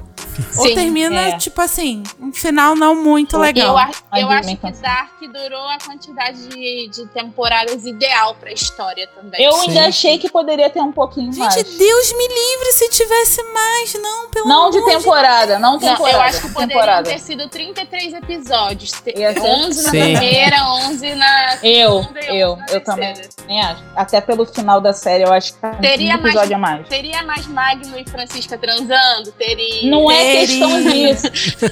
[0.58, 1.38] Ou Sim, termina, é.
[1.38, 3.78] tipo assim, um final não muito legal.
[4.13, 4.71] Eu, eu acho que.
[4.82, 9.43] Dark durou a quantidade de, de temporadas ideal pra história também.
[9.43, 9.69] Eu Sim.
[9.69, 11.56] ainda achei que poderia ter um pouquinho Gente, mais.
[11.56, 16.17] Deus me livre se tivesse mais, não, pelo Não de temporada, não Não, temporada.
[16.17, 17.10] eu acho que temporada.
[17.10, 18.91] ter sido 33 episódios.
[18.91, 20.00] Te- Ia ser- 11 na Sim.
[20.17, 23.84] primeira, 11 na Eu, segunda eu, 11 na eu também, também acho.
[23.95, 26.88] Até pelo final da série, eu acho que Teria um episódio a mais.
[26.88, 29.32] Teria mais Magno e Francisca transando?
[29.32, 29.89] Teria.
[29.89, 30.26] Não é.
[30.31, 31.27] Questão disso.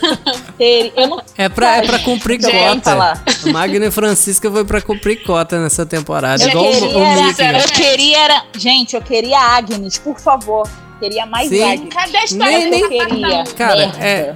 [0.57, 0.93] Teria.
[0.95, 3.21] Eu não é, pra, é pra cumprir cota.
[3.45, 6.43] O Magno e Francisca foi pra cumprir cota nessa temporada.
[6.43, 7.43] Eu igual o- queria, o era, Mickey.
[7.43, 8.43] era- eu queria era.
[8.57, 10.67] Gente, eu queria Agnes, por favor.
[10.99, 11.63] Queria mais Sim.
[11.63, 11.93] Agnes.
[11.93, 13.43] Cadê a história Nem- nem- queria.
[13.57, 13.97] Cara, Merda.
[14.05, 14.35] é-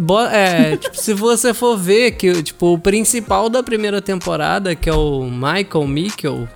[0.00, 4.88] Bo- é, tipo, se você for ver que tipo, o principal da primeira temporada, que
[4.88, 6.48] é o Michael Mikkel,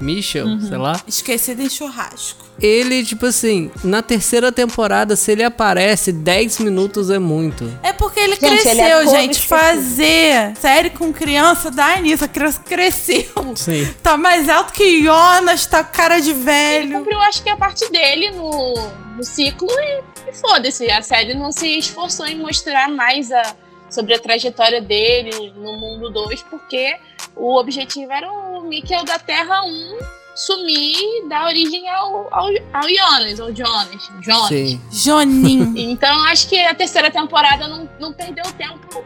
[0.00, 0.60] Michel, Uhum.
[0.60, 2.44] sei lá, Esquecido em churrasco.
[2.60, 7.70] ele, tipo assim, na terceira temporada, se ele aparece, 10 minutos é muito.
[7.82, 9.46] É porque ele Gente, ele cresceu, é todo gente.
[9.46, 12.24] Fazer série com criança dá nisso.
[12.24, 13.26] A criança cresceu.
[13.54, 13.86] Sim.
[14.02, 16.98] Tá mais alto que Jonas, tá com cara de Ele velho.
[16.98, 18.74] cumpriu, acho que a parte dele no,
[19.16, 20.90] no ciclo e, e foda-se.
[20.90, 23.54] A série não se esforçou em mostrar mais a,
[23.90, 26.96] sobre a trajetória dele no mundo 2, porque
[27.34, 29.98] o objetivo era o Mikkel da Terra 1
[30.34, 34.10] sumir e dar origem ao, ao, ao Jonas, ou Jonas.
[34.20, 34.48] Jonas.
[34.48, 34.80] Sim.
[34.92, 35.72] Joninho.
[35.76, 39.02] Então acho que a terceira temporada não, não perdeu tempo.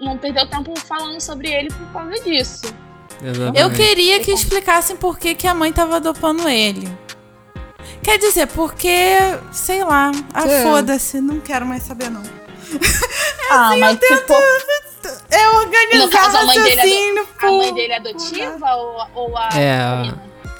[0.00, 2.74] Não perdeu tempo falando sobre ele por causa disso.
[3.22, 3.60] Exatamente.
[3.60, 6.88] Eu queria que explicassem por que, que a mãe tava dopando ele.
[8.02, 9.18] Quer dizer, porque,
[9.52, 10.62] sei lá, ah, É.
[10.62, 12.22] foda-se, não quero mais saber, não.
[13.52, 14.36] Ah, mas se for.
[14.36, 14.89] É
[15.56, 18.74] organizar No caso, a mãe dele é do- raciocínio A mãe por- dele é adotiva
[18.76, 19.48] ou, ou a.
[19.54, 20.14] É, a,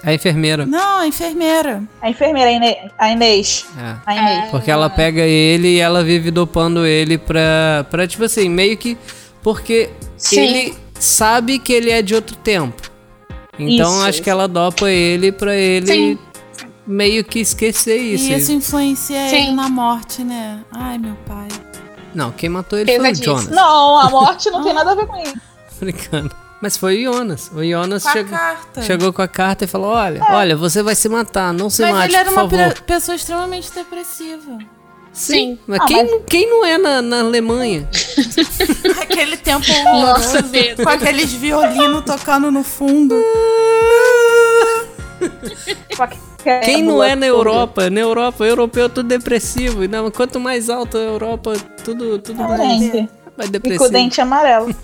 [0.05, 0.65] a enfermeira.
[0.67, 1.83] Não, a enfermeira.
[2.01, 2.77] A enfermeira, a Inês.
[2.99, 3.67] A Inês.
[3.79, 3.97] É.
[4.07, 4.51] A Inês.
[4.51, 8.97] Porque ela pega ele e ela vive dopando ele pra, pra tipo assim, meio que.
[9.43, 10.41] Porque Sim.
[10.41, 12.91] ele sabe que ele é de outro tempo.
[13.59, 14.23] Então Isso, acho isso.
[14.23, 16.19] que ela dopa ele pra ele Sim.
[16.87, 18.25] meio que esquecer isso.
[18.31, 19.37] E isso influencia Sim.
[19.37, 20.61] ele na morte, né?
[20.73, 21.49] Ai, meu pai.
[22.15, 23.15] Não, quem matou ele foi o.
[23.15, 23.49] Jonas.
[23.49, 25.35] Não, a morte não tem nada a ver com isso.
[25.81, 26.35] Brincando.
[26.63, 27.51] Mas foi o Jonas.
[27.55, 28.39] O Jonas Com chegou,
[28.83, 31.93] chegou com a carta e falou: Olha, olha, você vai se matar, não se Mas
[31.93, 32.75] mate, ele era por uma favor.
[32.75, 34.59] pe- pessoa extremamente depressiva.
[35.13, 35.59] Sim.
[35.67, 37.89] Mas, Ah, quem, mas- quem não é na, na Alemanha?
[39.03, 43.15] Aquele tempo Nossa, horroroso, com aqueles violinos tocando no fundo.
[46.65, 47.27] Quem não é na Toda.
[47.27, 47.91] Europa?
[47.91, 49.87] Na Europa, europeu é tudo depressivo.
[49.89, 51.53] Não, quanto mais alto a Europa,
[51.85, 53.09] tudo, tudo mais, Gente, mais
[53.41, 54.75] e com o depressivo dente amarelo.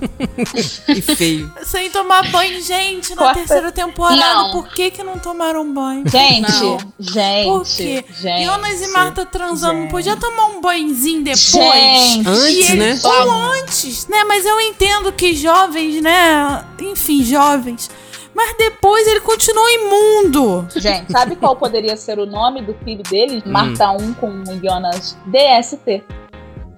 [0.89, 1.53] e feio.
[1.65, 3.35] Sem tomar banho, gente, na Corta.
[3.41, 4.17] terceira temporada.
[4.17, 4.51] Não.
[4.53, 6.05] Por que que não tomaram banho?
[6.09, 6.79] Gente, Não.
[6.99, 7.45] gente.
[7.47, 8.05] Por quê?
[8.19, 9.91] Gente, Jonas e Marta transando, não gente.
[9.91, 11.43] podia tomar um banhozinho depois?
[11.53, 12.29] Gente.
[12.29, 12.89] Antes, E né?
[12.91, 14.25] eles- Ou antes, né?
[14.25, 16.65] Mas eu entendo que jovens, né?
[16.81, 17.91] Enfim, jovens.
[18.37, 20.69] Mas depois ele continua imundo.
[20.77, 23.43] Gente, sabe qual poderia ser o nome do filho dele?
[23.47, 23.51] Hum.
[23.51, 26.05] Marta 1 com o Jonas DST.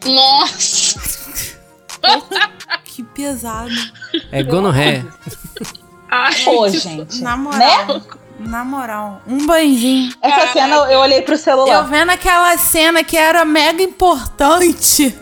[0.06, 1.58] Nossa!
[2.84, 3.72] Que pesado.
[4.30, 5.04] É gonorreia.
[6.08, 7.20] Ai, Pô, gente.
[7.22, 7.86] Na moral.
[7.88, 8.02] Né?
[8.38, 9.20] Na moral.
[9.26, 10.12] Um banjinho.
[10.22, 10.52] Essa Caraca.
[10.52, 11.82] cena eu olhei pro Eu celular.
[11.82, 15.12] vendo aquela cena que era mega importante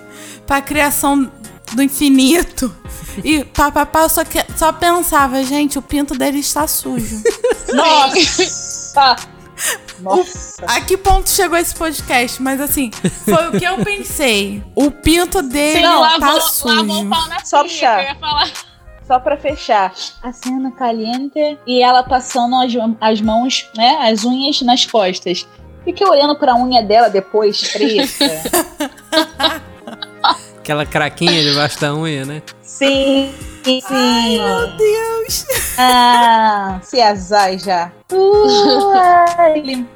[0.46, 1.30] pra criação
[1.72, 2.74] do infinito.
[3.24, 7.22] E papapá, só, que, só pensava, gente, o pinto dele está sujo.
[7.72, 9.16] Nossa!
[10.00, 10.66] Nossa.
[10.66, 12.42] A que ponto chegou esse podcast?
[12.42, 12.90] Mas assim,
[13.24, 14.62] foi o que eu pensei.
[14.74, 16.74] O pinto dele Não, tá lavou, sujo.
[16.74, 17.96] lavou o pau na Só puxar.
[18.00, 18.50] que eu ia falar.
[19.06, 24.60] Só pra fechar, a cena caliente e ela passando as, as mãos, né, as unhas
[24.62, 25.46] nas costas.
[25.84, 28.24] Fiquei olhando pra unha dela depois, preta.
[30.66, 32.42] Aquela craquinha debaixo da unha, né?
[32.60, 33.80] sim, sim.
[33.88, 35.46] Meu Deus.
[35.78, 37.92] Ah, se azar já.
[38.10, 39.86] Uai.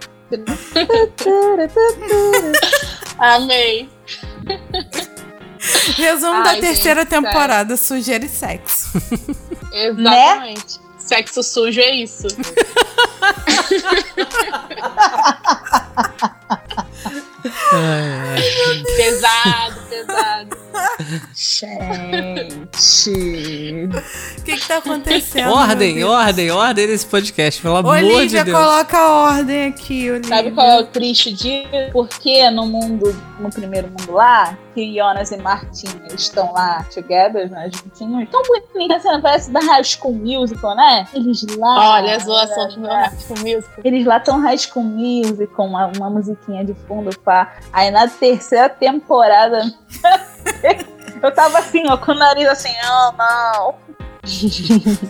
[3.18, 3.90] Amei.
[5.96, 7.26] Resumo da Ai, terceira gente, sério.
[7.26, 8.90] temporada: sujeira e sexo.
[9.72, 10.78] Exatamente.
[10.98, 12.28] Sexo sujo é isso.
[18.96, 20.56] Pesado, pesado.
[21.34, 23.10] Gente.
[24.38, 25.52] O que que tá acontecendo?
[25.52, 28.56] Ordem, ordem, ordem nesse podcast, pelo amor de Olivia, Deus.
[28.56, 30.36] coloca a ordem aqui, Olivia.
[30.36, 31.68] Sabe qual é o triste disso?
[31.92, 37.70] Porque no mundo, no primeiro mundo lá, que Jonas e Martinha estão lá together, né,
[37.72, 41.06] juntinhos, tão bonitinho, a cena parece da High School Musical, né?
[41.12, 41.96] Eles lá...
[41.96, 42.90] Olha a zoação de meu
[43.26, 43.80] com música.
[43.84, 47.54] Eles lá tão High School Music, com uma, uma musiquinha de fundo, pá.
[47.72, 49.62] Aí na terceira temporada,
[51.22, 53.89] eu tava assim, ó, com o nariz assim, oh, não.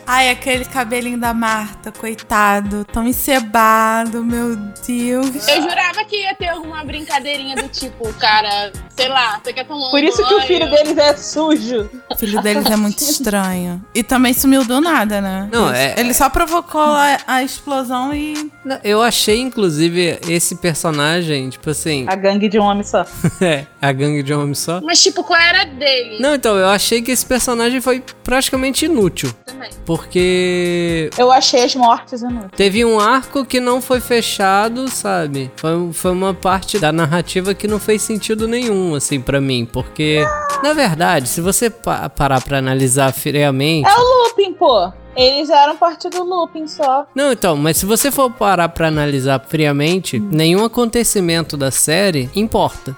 [0.06, 2.84] Ai, aquele cabelinho da Marta, coitado.
[2.84, 5.48] Tão encebado, meu Deus.
[5.48, 9.88] Eu jurava que ia ter alguma brincadeirinha do tipo, cara, sei lá, você quer tomar
[9.88, 10.46] um Por isso que o banho?
[10.46, 11.90] filho deles é sujo.
[12.10, 13.84] O filho deles é muito estranho.
[13.94, 15.48] E também sumiu do nada, né?
[15.52, 18.50] Não, ele, é- ele só provocou a, a explosão e.
[18.84, 23.04] Eu achei, inclusive, esse personagem, tipo assim, A gangue de um homem só.
[23.40, 24.80] é, a gangue de homem só.
[24.82, 26.18] Mas tipo, qual era dele?
[26.20, 28.99] Não, então, eu achei que esse personagem foi praticamente inútil.
[29.46, 29.70] Também.
[29.86, 32.50] Porque Eu achei as mortes inúteis.
[32.56, 35.50] teve um arco que não foi fechado, sabe?
[35.56, 39.64] Foi, foi uma parte da narrativa que não fez sentido nenhum, assim, pra mim.
[39.70, 40.24] Porque,
[40.62, 43.88] na verdade, se você pa- parar pra analisar friamente.
[43.88, 44.92] É o looping, pô.
[45.16, 47.04] Eles eram parte do looping só.
[47.14, 52.96] Não, então, mas se você for parar pra analisar friamente, nenhum acontecimento da série importa.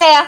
[0.00, 0.26] É.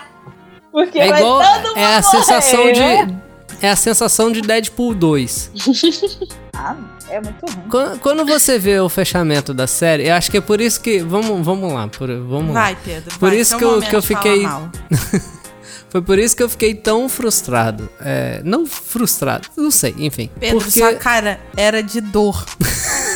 [0.73, 1.43] Porque É vai igual.
[1.43, 2.03] todo mundo É a morrer.
[2.03, 3.26] sensação de.
[3.63, 5.51] É a sensação de Deadpool 2.
[6.59, 6.75] Ah,
[7.11, 7.69] é muito ruim.
[7.69, 11.01] Quando, quando você vê o fechamento da série, eu acho que é por isso que.
[11.01, 12.63] Vamos, vamos lá, por, vamos lá.
[12.63, 13.19] Vai, Pedro.
[13.19, 14.47] Por vai, isso que eu- que eu fiquei-.
[15.91, 17.91] Foi por isso que eu fiquei tão frustrado.
[18.01, 20.31] É, não frustrado, não sei, enfim.
[20.41, 22.43] Pedro, porque sua cara era de dor.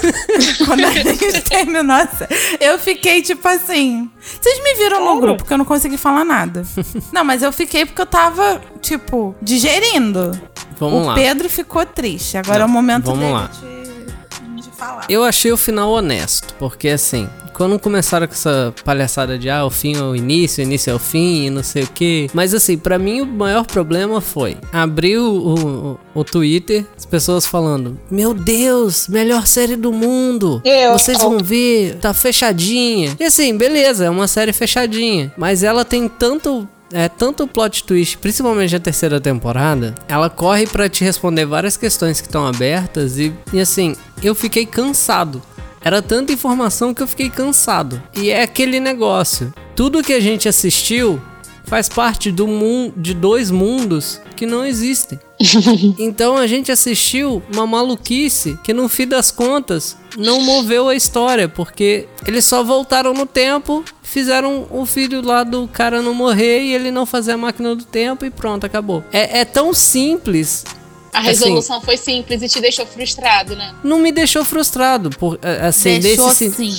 [0.67, 2.35] Quando a gente terminou a série.
[2.61, 4.11] Eu fiquei tipo assim.
[4.21, 5.21] Vocês me viram no Sério?
[5.21, 6.63] grupo que eu não consegui falar nada.
[7.13, 10.39] Não, mas eu fiquei porque eu tava, tipo, digerindo.
[10.79, 11.15] vamos o lá.
[11.15, 12.37] Pedro ficou triste.
[12.37, 13.47] Agora Não, é o momento vamos dele lá.
[13.47, 13.80] De, de
[14.81, 15.07] falar.
[15.09, 19.71] Eu achei o final honesto, porque assim, quando começaram com essa palhaçada de ah, o
[19.71, 22.31] fim é o início, o início é o fim e não sei o que.
[22.33, 27.47] Mas assim, pra mim o maior problema foi abrir o, o, o Twitter, as pessoas
[27.47, 30.63] falando: Meu Deus, melhor série do mundo!
[30.65, 30.93] Eu.
[30.95, 33.15] Vocês vão ver, tá fechadinha.
[33.21, 35.31] E assim, beleza, é uma série fechadinha.
[35.37, 36.67] Mas ela tem tanto.
[36.93, 42.21] É tanto plot twist, principalmente a terceira temporada, ela corre pra te responder várias questões
[42.21, 45.41] que estão abertas e, e assim, eu fiquei cansado.
[45.81, 48.03] Era tanta informação que eu fiquei cansado.
[48.15, 49.53] E é aquele negócio.
[49.75, 51.21] Tudo que a gente assistiu
[51.65, 55.19] faz parte do mundo de dois mundos que não existem.
[55.99, 61.49] Então a gente assistiu uma maluquice que no fim das contas não moveu a história,
[61.49, 66.75] porque eles só voltaram no tempo, fizeram o filho lá do cara não morrer e
[66.75, 69.03] ele não fazer a máquina do tempo e pronto, acabou.
[69.13, 70.65] É, é tão simples
[71.13, 73.75] A resolução foi simples e te deixou frustrado, né?
[73.83, 76.75] Não me deixou frustrado, por, assim, Deixou nesse, sen-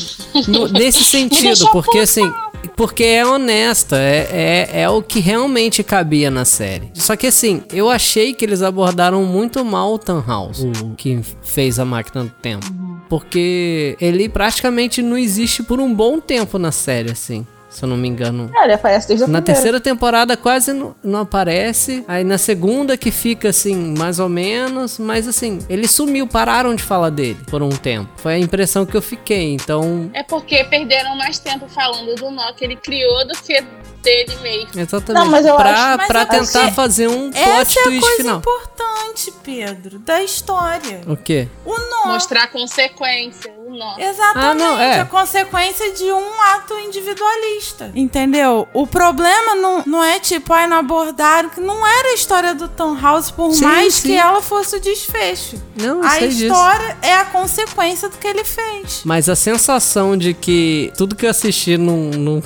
[0.47, 2.32] no- nesse sentido, porque assim,
[2.70, 6.91] porque é honesta, é, é, é o que realmente cabia na série.
[6.93, 11.80] Só que assim, eu achei que eles abordaram muito mal o Tannhaus, o que fez
[11.80, 12.66] a máquina do tempo.
[13.09, 17.45] Porque ele praticamente não existe por um bom tempo na série, assim.
[17.72, 18.51] Se eu não me engano.
[18.53, 19.53] É, ele aparece desde a Na primeira.
[19.55, 22.03] terceira temporada quase não, não aparece.
[22.07, 24.99] Aí na segunda que fica assim, mais ou menos.
[24.99, 28.09] Mas assim, ele sumiu, pararam de falar dele por um tempo.
[28.17, 29.53] Foi a impressão que eu fiquei.
[29.53, 33.63] Então, É porque perderam mais tempo falando do nó que ele criou do que
[34.03, 34.80] dele mesmo.
[34.80, 35.24] exatamente.
[35.24, 37.82] Não, mas eu pra acho- mas pra eu tentar acho- fazer um plot Essa é
[37.82, 38.38] a twist coisa final.
[38.39, 41.01] importante, Pedro, da história.
[41.07, 41.47] O quê?
[41.65, 42.11] O nó.
[42.13, 43.53] Mostrar a consequência,
[43.97, 44.99] Exatamente, Ah, não, é.
[45.01, 47.91] a consequência de um ato individualista.
[47.95, 48.67] Entendeu?
[48.74, 52.67] O problema não, não é tipo, ai, não abordaram, que não era a história do
[52.67, 54.09] Tannhaus, por Sim, mais sim.
[54.09, 55.61] que ela fosse o desfecho.
[55.76, 56.43] Não, A sei disso.
[56.45, 59.01] história é a consequência do que ele fez.
[59.05, 62.43] Mas a sensação de que tudo que eu assisti não, não,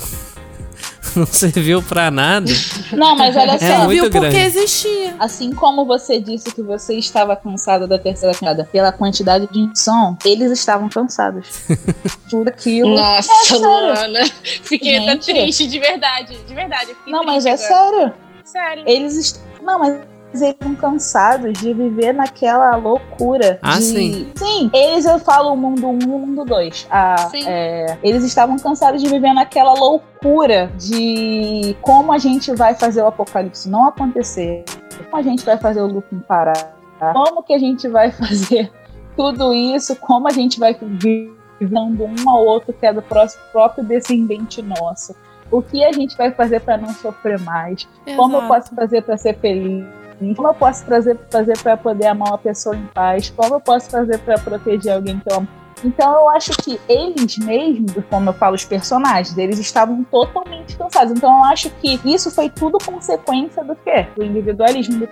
[1.20, 2.51] não serviu pra nada.
[2.91, 3.66] Não, mas olha só.
[3.66, 4.38] É muito Viu porque grande.
[4.39, 5.16] existia.
[5.20, 10.18] Assim como você disse que você estava cansada da terceira temporada pela quantidade de som,
[10.26, 11.47] eles estavam cansados.
[12.30, 12.95] Tudo aquilo.
[12.95, 13.57] Nossa, É.
[13.57, 14.20] Luana.
[14.63, 15.26] Fiquei até Gente.
[15.34, 16.38] triste, de verdade.
[16.47, 16.95] De verdade.
[17.07, 17.68] Não, mas é agora.
[17.68, 18.13] sério.
[18.43, 18.84] Sério.
[18.86, 19.39] Eles est...
[19.61, 19.97] Não, mas
[20.41, 23.59] eles estão cansados de viver naquela loucura.
[23.61, 23.83] Ah, de...
[23.83, 24.31] sim.
[24.36, 26.88] Sim, eles eu falo o mundo 1 e o mundo 2.
[26.89, 27.43] Ah, Sim.
[27.45, 33.07] é, eles estavam cansados de viver naquela loucura de como a gente vai fazer o
[33.07, 34.63] apocalipse não acontecer,
[35.03, 36.75] como a gente vai fazer o Lupin parar,
[37.13, 38.71] como que a gente vai fazer
[39.15, 43.83] tudo isso, como a gente vai viver um ao outro que é do próximo, próprio
[43.83, 45.15] descendente nosso.
[45.51, 47.88] O que a gente vai fazer para não sofrer mais?
[48.15, 48.47] Como eu Exato.
[48.47, 49.86] posso fazer para ser feliz?
[50.36, 53.30] Como eu posso fazer, fazer para poder amar uma pessoa em paz?
[53.30, 55.47] Como eu posso fazer para proteger alguém que eu amo?
[55.84, 61.11] Então eu acho que eles mesmos, como eu falo, os personagens, eles estavam totalmente cansados.
[61.16, 64.07] Então eu acho que isso foi tudo consequência do quê?
[64.16, 65.07] Do individualismo do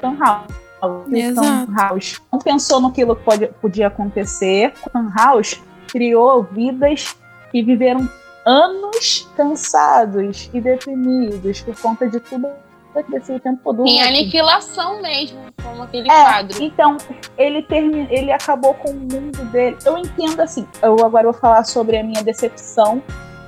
[1.12, 1.72] Exato.
[1.72, 4.74] Tannhaus não pensou no que pode, podia acontecer.
[4.86, 7.16] O Tannhaus criou vidas
[7.52, 8.10] que viveram
[8.46, 12.50] anos cansados e deprimidos por conta de tudo
[12.94, 13.86] que aconteceu o tempo todo.
[13.88, 16.64] Em aniquilação mesmo, como aquele É, quadro.
[16.64, 16.98] então,
[17.38, 18.08] ele termi...
[18.10, 19.78] ele acabou com o mundo dele.
[19.86, 23.02] Eu entendo assim, eu agora vou falar sobre a minha decepção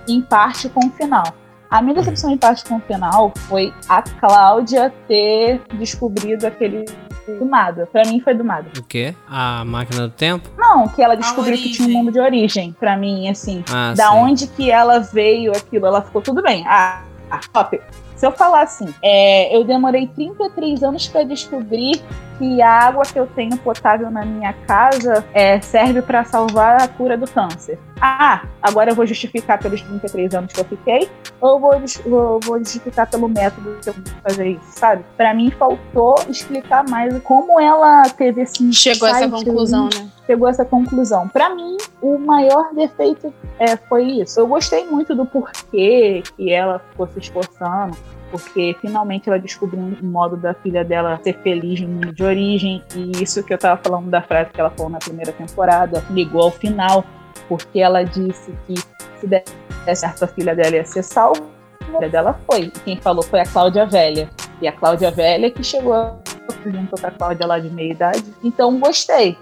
[0.07, 1.23] em parte com o final.
[1.69, 6.85] A minha decepção em parte com o final foi a Cláudia ter descobrido aquele
[7.27, 7.87] do nada.
[7.91, 8.67] Pra mim foi do nada.
[8.77, 9.15] O quê?
[9.27, 10.47] A máquina do tempo?
[10.55, 12.71] Não, que ela descobriu que tinha um mundo de origem.
[12.79, 14.15] Pra mim, assim, Ah, da sim.
[14.15, 16.63] onde que ela veio aquilo, ela ficou tudo bem.
[16.67, 17.81] Ah, ah, top.
[18.15, 22.01] Se eu falar assim, é, eu demorei 33 anos para descobrir
[22.37, 26.87] que a água que eu tenho potável na minha casa é, serve para salvar a
[26.87, 27.79] cura do câncer.
[28.01, 31.09] Ah, agora eu vou justificar pelos 33 anos que eu fiquei,
[31.39, 31.73] ou vou,
[32.05, 35.05] vou, vou justificar pelo método que eu vou fazer isso, sabe?
[35.15, 40.09] Para mim faltou explicar mais como ela teve esse Chegou a essa conclusão, né?
[40.25, 41.27] chegou a essa conclusão.
[41.27, 44.39] Pra mim, o maior defeito é, foi isso.
[44.39, 47.95] Eu gostei muito do porquê que ela ficou se esforçando,
[48.37, 52.83] porque finalmente ela descobriu um modo da filha dela ser feliz no mundo de origem,
[52.95, 56.43] e isso que eu tava falando da frase que ela falou na primeira temporada, ligou
[56.43, 57.03] ao final,
[57.47, 58.75] porque ela disse que
[59.19, 59.53] se desse
[59.95, 61.43] certo a filha dela ia ser salva,
[61.81, 62.63] a filha dela foi.
[62.65, 64.29] E quem falou foi a Cláudia Velha.
[64.61, 66.19] E a Cláudia Velha que chegou
[66.65, 68.25] junto com a Cláudia lá de meia idade.
[68.43, 69.37] Então gostei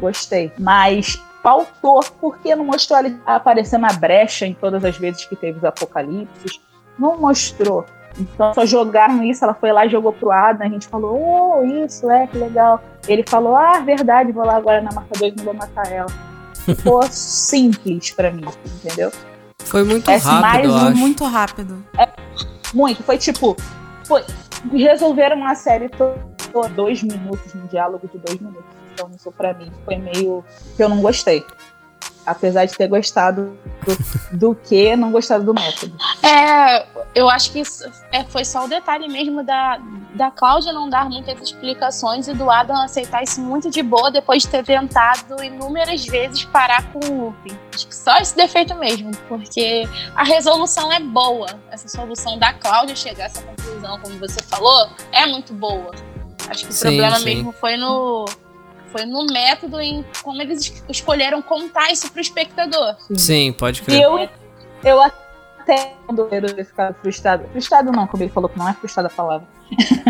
[0.00, 0.52] gostei.
[0.58, 5.58] Mas faltou, porque não mostrou ela aparecendo na brecha em todas as vezes que teve
[5.58, 6.60] os apocalipses.
[6.98, 7.84] Não mostrou.
[8.18, 11.64] Então só jogaram isso, ela foi lá e jogou pro Adam, a gente falou, oh,
[11.64, 12.82] isso, é, que legal.
[13.06, 16.08] Ele falou, ah, verdade, vou lá agora na marca 2 e não vou matar ela.
[16.64, 18.44] Ficou simples pra mim,
[18.84, 19.10] entendeu?
[19.64, 20.94] Foi muito rápido, mais um.
[20.94, 21.84] Muito rápido.
[22.74, 23.02] Muito.
[23.02, 23.56] Foi tipo,
[24.04, 24.24] foi,
[24.72, 28.64] resolveram uma série toda, dois minutos, um diálogo de dois minutos.
[28.92, 30.44] Então isso pra mim foi meio
[30.76, 31.44] que eu não gostei.
[32.28, 35.96] Apesar de ter gostado do, do que, não gostado do método.
[36.22, 39.80] É, eu acho que isso é, foi só o detalhe mesmo da,
[40.14, 44.42] da Cláudia não dar muitas explicações e do Adam aceitar isso muito de boa depois
[44.42, 47.56] de ter tentado inúmeras vezes parar com o Lupin.
[47.74, 51.48] Acho que só esse defeito mesmo, porque a resolução é boa.
[51.70, 55.92] Essa solução da Cláudia chegar a essa conclusão, como você falou, é muito boa.
[56.48, 57.24] Acho que o Sim, problema sim.
[57.24, 58.24] mesmo foi no
[58.92, 62.96] foi no método em como eles es- escolheram contar isso pro espectador.
[63.14, 64.02] Sim, pode E crer.
[64.02, 64.28] eu,
[64.84, 65.94] eu até
[66.32, 67.44] ele ter ficado frustrado.
[67.52, 69.46] Frustrado não, como ele falou que não é frustrada a palavra.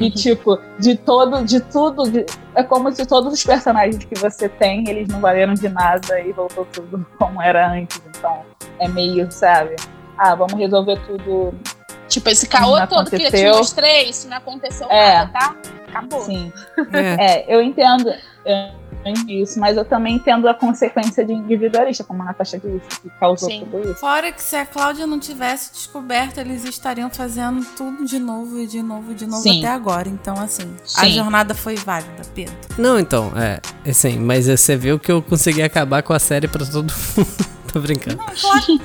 [0.00, 2.24] e tipo, de todo, de tudo, de-
[2.54, 6.32] é como se todos os personagens que você tem, eles não valeram de nada e
[6.32, 8.00] voltou tudo como era antes.
[8.06, 8.42] Então,
[8.78, 9.76] é meio, sabe?
[10.16, 11.54] Ah, vamos resolver tudo.
[12.08, 13.56] Tipo, esse caô todo que eu te aconteceu.
[13.56, 15.18] mostrei, isso não aconteceu É.
[15.18, 15.56] nada, tá?
[15.92, 16.22] Acabou.
[16.22, 16.52] Sim.
[16.92, 18.12] É, É, eu entendo
[18.44, 23.00] eu entendo isso, mas eu também entendo a consequência de individualista, como a Natasha disse,
[23.00, 23.66] que causou Sim.
[23.70, 24.00] tudo isso.
[24.00, 28.66] Fora que se a Cláudia não tivesse descoberto, eles estariam fazendo tudo de novo e
[28.66, 29.58] de novo e de novo Sim.
[29.60, 30.08] até agora.
[30.08, 31.12] Então, assim, a Sim.
[31.12, 32.54] jornada foi válida, Pedro.
[32.78, 36.64] Não, então, é, assim, mas você viu que eu consegui acabar com a série pra
[36.64, 37.28] todo mundo.
[37.72, 38.16] tô brincando.
[38.16, 38.80] Não, claro.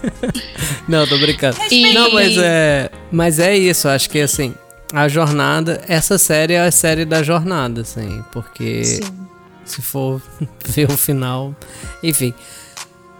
[0.88, 1.56] Não, tô brincando.
[1.70, 4.54] E- Não, mas é, mas é isso, acho que assim,
[4.92, 9.00] a jornada, essa série é a série da jornada, assim, porque
[9.64, 10.20] se for
[10.66, 11.54] ver o final,
[12.02, 12.34] enfim.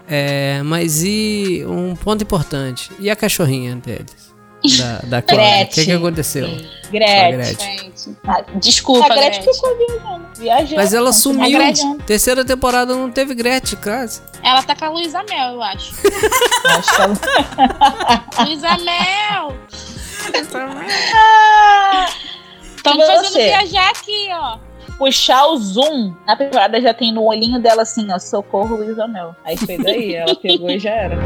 [0.08, 4.30] É, mas e um ponto importante, e a cachorrinha deles?
[4.78, 6.48] Da, da Cláudia, o que, que aconteceu?
[6.90, 7.32] Gretchen.
[7.36, 7.78] Gretchen.
[7.78, 9.54] Gente, Ah, desculpa, a Gretchen Gretchen.
[9.54, 10.26] ficou viajando.
[10.36, 11.58] viajando Mas ela sumiu.
[12.04, 14.20] Terceira temporada não teve Gretchen, quase.
[14.42, 15.94] Ela tá com a Luísa Mel, eu acho.
[16.66, 19.54] Acho que ela- Luísa Mel!
[21.14, 22.06] Ah,
[22.76, 23.44] Estamos E fazendo você?
[23.48, 24.58] viajar aqui, ó.
[24.98, 29.34] puxar o zoom, na temporada já tem no olhinho dela assim, ó, socorro Luísa Mel.
[29.44, 31.16] Aí foi daí, ela pegou e já era.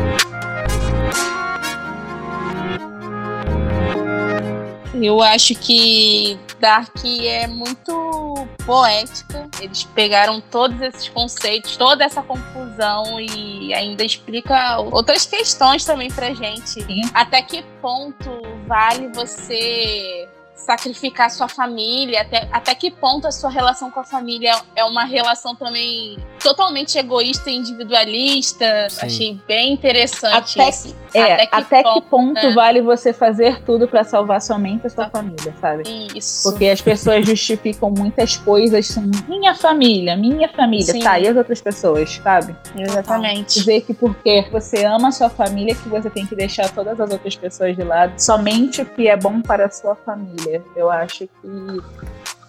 [5.03, 9.49] Eu acho que Dark é muito poética.
[9.61, 16.33] Eles pegaram todos esses conceitos, toda essa confusão e ainda explica outras questões também pra
[16.33, 16.69] gente.
[16.83, 17.03] Sim.
[17.13, 18.31] Até que ponto
[18.67, 22.23] vale você sacrificar sua família?
[22.23, 26.99] Até, até que ponto a sua relação com a família é uma relação também totalmente
[26.99, 28.89] egoísta e individualista?
[28.89, 29.07] Sim.
[29.07, 30.95] Achei bem interessante Até esse.
[31.15, 32.53] É, até que, ponto né?
[32.53, 35.85] vale você fazer tudo pra salvar somente a sua família, sabe?
[36.13, 36.51] Isso.
[36.51, 40.99] Porque as pessoas justificam muitas coisas, assim, minha família, minha família, Sim.
[40.99, 41.21] tá?
[41.21, 42.57] E as outras pessoas, sabe?
[42.77, 43.61] Exatamente.
[43.61, 47.11] Dizer que porque você ama a sua família, que você tem que deixar todas as
[47.11, 50.44] outras pessoas de lado, somente o que é bom para a sua família.
[50.77, 51.83] Eu acho que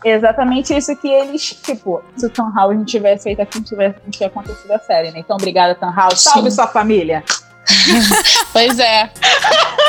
[0.04, 3.70] é exatamente isso que eles, tipo, se o Tom House não tivesse feito aquilo, não
[3.70, 5.20] tivesse não tinha acontecido a série, né?
[5.20, 6.22] Então, obrigada, Tom House.
[6.22, 6.56] Salve Sim.
[6.56, 7.24] sua família!
[8.54, 9.12] Pois é.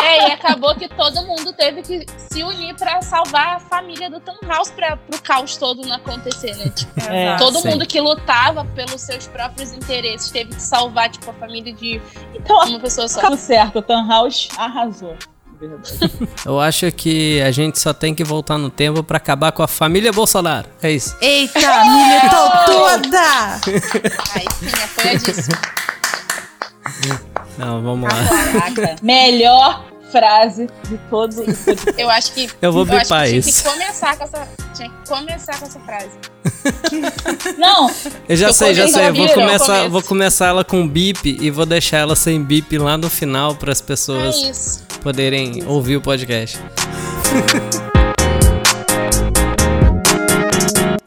[0.03, 4.19] É, e acabou que todo mundo teve que se unir pra salvar a família do
[4.21, 6.71] Tom House pra, pro caos todo não acontecer, né?
[6.71, 7.37] Tipo, É.
[7.37, 7.69] todo sim.
[7.69, 12.01] mundo que lutava pelos seus próprios interesses teve que salvar, tipo, a família de
[12.35, 13.21] Então, uma pessoa só.
[13.21, 15.17] tudo certo, o Tom House arrasou.
[15.59, 15.93] Verdade.
[16.45, 19.69] Eu acho que a gente só tem que voltar no tempo pra acabar com a
[19.69, 20.69] família Bolsonaro.
[20.83, 21.17] É isso.
[21.21, 23.55] Eita, militou toda!
[24.35, 25.57] Aí sim, apoiadíssimo.
[27.59, 28.61] Não, vamos lá.
[28.61, 28.97] Caraca.
[29.03, 31.95] Melhor frase de todo o podcast.
[31.99, 32.49] Eu acho que.
[32.61, 33.63] Eu vou bipar tinha isso.
[33.63, 34.49] que começar com essa.
[34.75, 36.11] Tinha que começar com essa frase.
[37.59, 37.91] Não,
[38.29, 39.11] Eu já Eu sei, já sei.
[39.13, 43.09] vou começar, vou começar ela com bip e vou deixar ela sem bip lá no
[43.11, 44.83] final para as É pessoas isso.
[45.03, 46.59] poderem ouvir o podcast.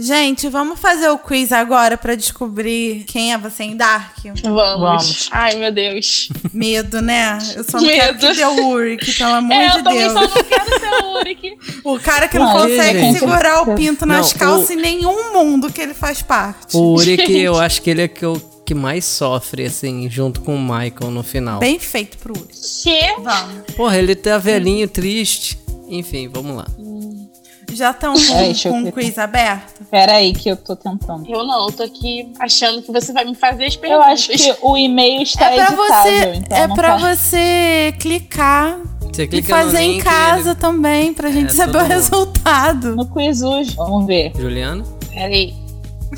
[0.01, 4.15] Gente, vamos fazer o quiz agora pra descobrir quem é você em Dark?
[4.43, 4.53] Vamos.
[4.79, 5.29] Vamos.
[5.29, 6.29] Ai, meu Deus.
[6.53, 7.37] Medo, né?
[7.53, 8.27] Eu só não quero Medo.
[8.27, 10.13] que dê o Uric, pelo amor é, de eu também Deus.
[10.13, 11.57] só não quero ser o Uric.
[11.83, 13.19] O cara que não, Não, consegue gente.
[13.19, 16.77] segurar o pinto nas Não, calças o- em nenhum mundo que ele faz parte.
[16.77, 20.55] O Uric, eu acho que ele é que, o que mais sofre, assim, junto com
[20.55, 21.59] o Michael no final.
[21.59, 22.57] Bem feito pro Uric.
[22.83, 23.15] Que?
[23.21, 23.75] Vamos.
[23.75, 25.59] Porra, ele tá velhinho, triste.
[25.89, 26.67] Enfim, vamos lá.
[27.73, 29.83] Já estão É, com, eu com o quiz aberto?
[29.89, 31.25] pera aí que eu tô tentando.
[31.29, 34.07] Eu não, eu tô aqui achando que você vai me fazer as Eu perguntas.
[34.07, 37.93] acho que o e-mail está É pra editável, você, então é não pra tá- você
[37.99, 41.89] clicar Você e fazer em casa ele- também, pra gente É, saber o mundo.
[41.89, 42.95] resultado.
[42.95, 43.75] No quiz hoje.
[43.75, 44.31] Vamos ver.
[44.35, 45.53] Juliana, Peraí.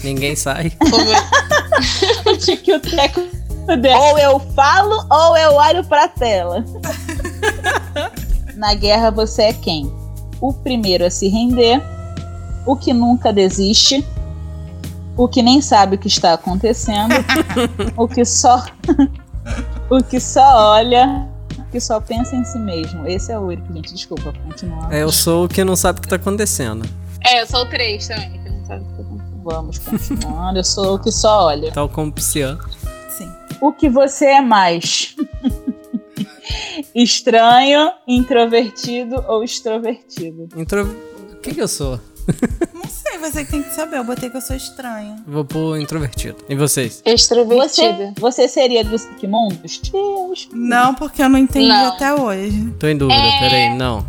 [0.03, 0.71] ninguém sai.
[2.25, 3.21] Onde que o teco.
[3.99, 6.65] Ou eu falo ou eu olho pra tela.
[8.55, 9.91] Na guerra você é quem?
[10.41, 11.81] O primeiro a se render,
[12.65, 14.05] o que nunca desiste,
[15.15, 17.13] o que nem sabe o que está acontecendo,
[17.95, 18.65] o que só
[19.89, 21.27] o que só olha,
[21.57, 23.07] o que só pensa em si mesmo.
[23.07, 23.93] Esse é o único, gente.
[23.93, 24.91] Desculpa, continuar.
[24.91, 26.87] É, eu sou o que não sabe o que tá acontecendo.
[27.23, 29.21] É, eu sou o 3 também, que não sabe o que falando.
[29.43, 30.59] Vamos continuando.
[30.59, 31.71] Eu sou o que só olha.
[31.71, 32.59] Tal como Pisciano.
[33.09, 33.29] Sim.
[33.59, 35.15] O que você é mais?
[36.95, 40.47] Estranho, introvertido ou extrovertido?
[40.55, 40.83] Intro...
[41.31, 41.99] O que que eu sou?
[42.73, 43.97] Não sei, você que tem que saber.
[43.97, 45.15] Eu botei que eu sou estranha.
[45.27, 46.37] Vou pôr introvertido.
[46.47, 47.01] E vocês?
[47.03, 48.13] Você, Extrovertida.
[48.19, 49.79] você seria dos Sigmundos?
[49.91, 50.47] Deus.
[50.53, 51.87] Não, porque eu não entendi Não.
[51.93, 52.71] até hoje.
[52.79, 53.39] Tô em dúvida, É.
[53.39, 54.05] peraí, não.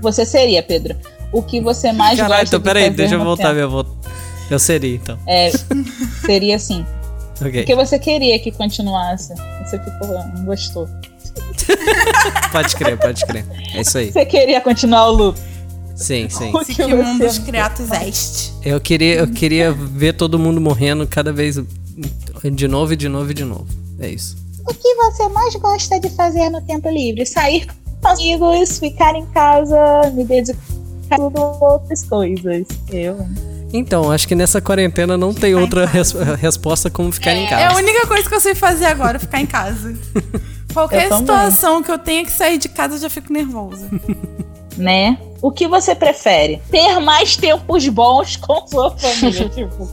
[0.00, 0.96] Você seria, Pedro.
[1.32, 3.90] O que você mais Caralho, gosta então de peraí, fazer deixa eu voltar minha volta.
[4.50, 5.18] Eu seria, então.
[5.26, 5.50] É,
[6.26, 6.84] seria assim.
[7.40, 7.52] Ok.
[7.52, 9.34] Porque você queria que continuasse.
[9.64, 10.88] Você ficou, não gostou.
[12.52, 13.44] Pode crer, pode crer.
[13.74, 14.12] É isso aí.
[14.12, 15.38] Você queria continuar o loop.
[15.96, 16.50] Sim, sim.
[16.54, 18.52] O que Sigmundos você- Criatus Est.
[18.64, 21.56] Eu queria, eu queria ver todo mundo morrendo cada vez
[22.52, 23.66] de novo e de novo e de novo.
[23.98, 24.36] É isso.
[24.68, 27.24] O que você mais gosta de fazer no tempo livre?
[27.26, 27.66] Sair
[28.00, 29.76] com amigos, ficar em casa,
[30.14, 30.58] me dedicar
[31.10, 32.66] a tudo outras coisas.
[32.90, 33.16] Eu.
[33.76, 36.22] Então, acho que nessa quarentena não tem Ficar outra casa.
[36.24, 37.76] res- resposta como ficar em É a casa.
[37.80, 39.92] única coisa que eu sei fazer agora, ficar em casa.
[40.72, 43.88] Qualquer situação que eu tenha que sair de casa, eu já fico nervosa.
[44.76, 45.16] Né?
[45.40, 46.60] O que você prefere?
[46.68, 49.48] Ter mais tempos bons com sua família.
[49.48, 49.86] tipo.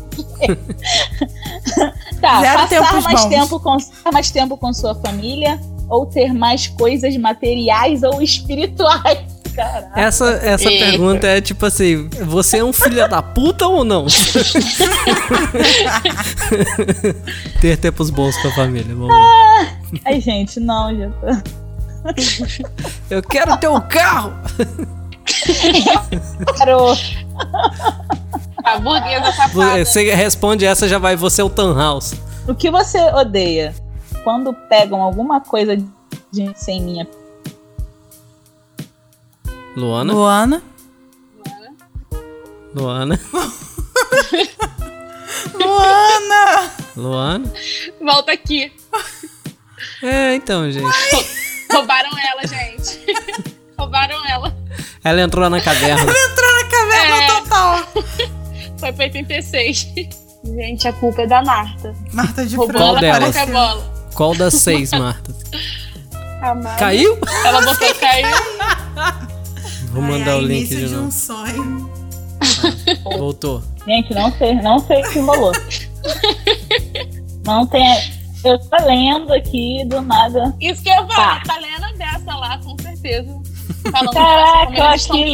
[2.19, 3.29] tá, Zero passar mais bons.
[3.29, 3.77] tempo, com,
[4.11, 9.19] mais tempo com sua família ou ter mais coisas materiais ou espirituais?
[9.55, 9.99] Caraca.
[9.99, 10.85] Essa, essa Eita.
[10.85, 14.05] pergunta é tipo assim: você é um filho da puta ou não?
[17.59, 18.93] Ter tempos bons com a família.
[18.95, 19.67] Vamos lá.
[20.05, 21.27] Ai, gente, não, já tô.
[23.09, 24.33] Eu quero ter um carro!
[26.57, 26.95] Parou.
[28.63, 29.85] A burguesa safada.
[29.85, 31.15] Você responde essa, já vai.
[31.15, 32.15] Você é o Tan House.
[32.47, 33.73] O que você odeia?
[34.23, 35.75] Quando pegam alguma coisa
[36.31, 37.07] de sem minha.
[39.76, 40.13] Luana?
[40.13, 40.61] Luana.
[42.76, 43.19] Luana?
[45.53, 46.72] Luana!
[46.95, 47.53] Luana?
[48.01, 48.72] Volta aqui.
[50.01, 50.86] É, então, gente.
[51.72, 52.99] Roubaram ela, gente.
[53.78, 54.55] Roubaram ela.
[55.03, 56.01] Ela entrou na caverna.
[56.01, 57.28] Entrou na caverna É.
[57.28, 57.88] total.
[58.80, 59.88] Foi pra 86.
[60.43, 61.95] Gente, a culpa é da Marta.
[62.13, 63.36] Marta de Roubou Qual ela delas?
[64.15, 65.34] Qual das seis, Marta?
[66.41, 66.80] A Marta.
[66.80, 67.17] Caiu?
[67.45, 68.28] Ela botou caiu.
[69.91, 71.11] Vou mandar ai, o link de de um novo.
[71.11, 71.91] sonho.
[73.17, 73.61] Voltou.
[73.87, 75.51] Gente, não sei, não sei o que rolou.
[77.45, 77.85] não tem.
[78.43, 80.55] Eu tô lendo aqui do nada.
[80.59, 81.43] Isso que eu falar.
[81.43, 81.53] Tá.
[81.53, 83.39] Tá lendo dessa lá, com certeza.
[83.91, 85.31] Falando Caraca, como eu aqui quietos.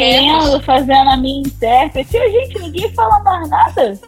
[0.49, 2.17] lendo, fazendo a minha intérprete.
[2.17, 3.99] E, gente, ninguém fala mais nada.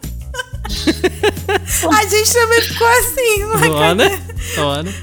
[0.70, 3.44] A gente também ficou assim.
[3.46, 4.04] na Luana?
[4.58, 4.94] Luana?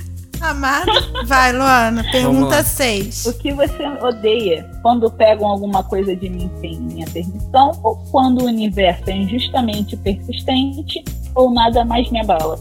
[0.41, 0.93] Amada?
[1.27, 2.05] Vai, Luana.
[2.11, 3.27] Pergunta 6.
[3.27, 8.43] O que você odeia quando pegam alguma coisa de mim sem minha permissão, ou quando
[8.43, 12.59] o universo é injustamente persistente, ou nada mais me abala?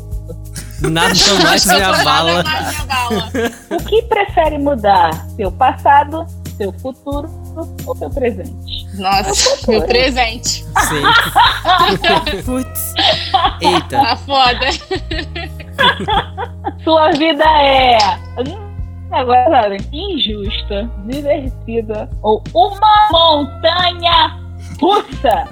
[0.81, 1.13] Nada
[1.43, 2.43] mais me Nada abala.
[2.43, 3.31] mais me abala.
[3.71, 5.25] O que prefere mudar?
[5.35, 6.25] Seu passado,
[6.57, 7.29] seu futuro
[7.85, 8.85] ou seu presente?
[8.95, 10.63] Nossa, meu presente.
[10.63, 11.03] Sim.
[12.45, 12.93] Putz.
[13.61, 13.89] Eita.
[14.01, 14.67] Tá foda.
[16.83, 17.97] Sua vida é.
[18.39, 18.65] hum,
[19.11, 24.39] Agora, sabe, injusta, divertida ou uma montanha
[24.79, 25.47] russa.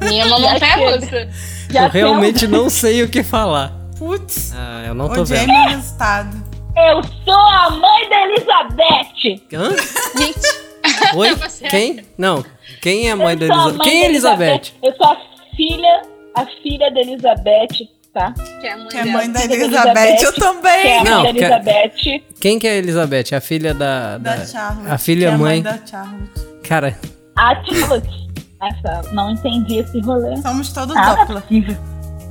[0.00, 0.90] Minha é chega.
[0.90, 1.28] russa.
[1.70, 3.72] Já Eu realmente não sei o que falar.
[3.98, 4.52] Putz.
[4.56, 5.52] Ah, eu não tô Odiei vendo.
[5.52, 6.45] meu resultado.
[6.76, 9.42] Eu sou a mãe da Elizabeth.
[9.52, 9.70] Hã?
[10.18, 10.40] Gente,
[11.16, 11.34] Oi?
[11.36, 12.04] Você- Quem?
[12.18, 12.44] Não.
[12.82, 13.78] Quem é a mãe da Eu sou a Elizabeth?
[13.78, 14.72] mãe Quem é da Elizabeth?
[14.82, 15.16] Eu sou a
[15.56, 16.02] filha,
[16.36, 18.32] a filha da Elizabeth, tá?
[18.60, 19.16] que é a mãe Que é dela.
[19.16, 20.00] mãe da Filha da Elizabeth.
[20.00, 21.04] Elizabeth, Eu Que é a também.
[21.04, 22.22] Não, mãe da que- Elizabeth.
[22.40, 23.34] Quem que é a Elizabeth?
[23.34, 24.18] A filha da.
[24.18, 24.90] Da da- Charlotte.
[24.90, 25.62] a filha que é mãe.
[25.62, 26.30] da Charlotte.
[26.68, 26.98] Cara,
[27.38, 28.26] A Charlotte.
[28.62, 30.36] Essa, não entendi esse rolê.
[30.38, 31.40] Somos todos Ah, é dupla.
[31.42, 31.76] possível.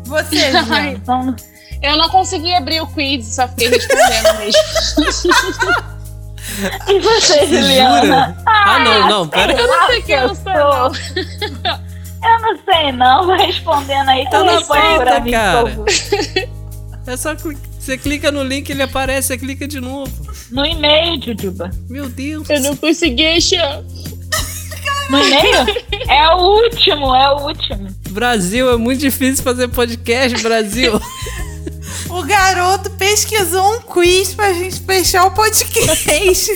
[0.05, 0.51] Você.
[1.07, 1.35] Não,
[1.82, 5.95] Eu não consegui abrir o quiz, só fiquei respondendo mesmo.
[6.88, 8.01] E você, Juliana?
[8.01, 8.38] jura?
[8.45, 9.51] Ah, não, não, pera.
[9.53, 10.91] Eu não sei quem eu sou, não.
[12.26, 13.28] Eu não sei, não.
[13.28, 14.28] Vai respondendo aí.
[14.30, 15.76] Tá na pauta, cara.
[17.05, 20.11] É só você clica no link, ele aparece, você clica de novo.
[20.49, 21.69] No e-mail, Jujuba.
[21.88, 22.49] Meu Deus.
[22.49, 23.84] Eu não consegui achar.
[25.07, 25.86] No e-mail?
[26.09, 27.88] é o último, é o último.
[28.09, 30.99] Brasil, é muito difícil fazer podcast, Brasil.
[32.16, 36.49] O garoto pesquisou um quiz pra gente fechar o podcast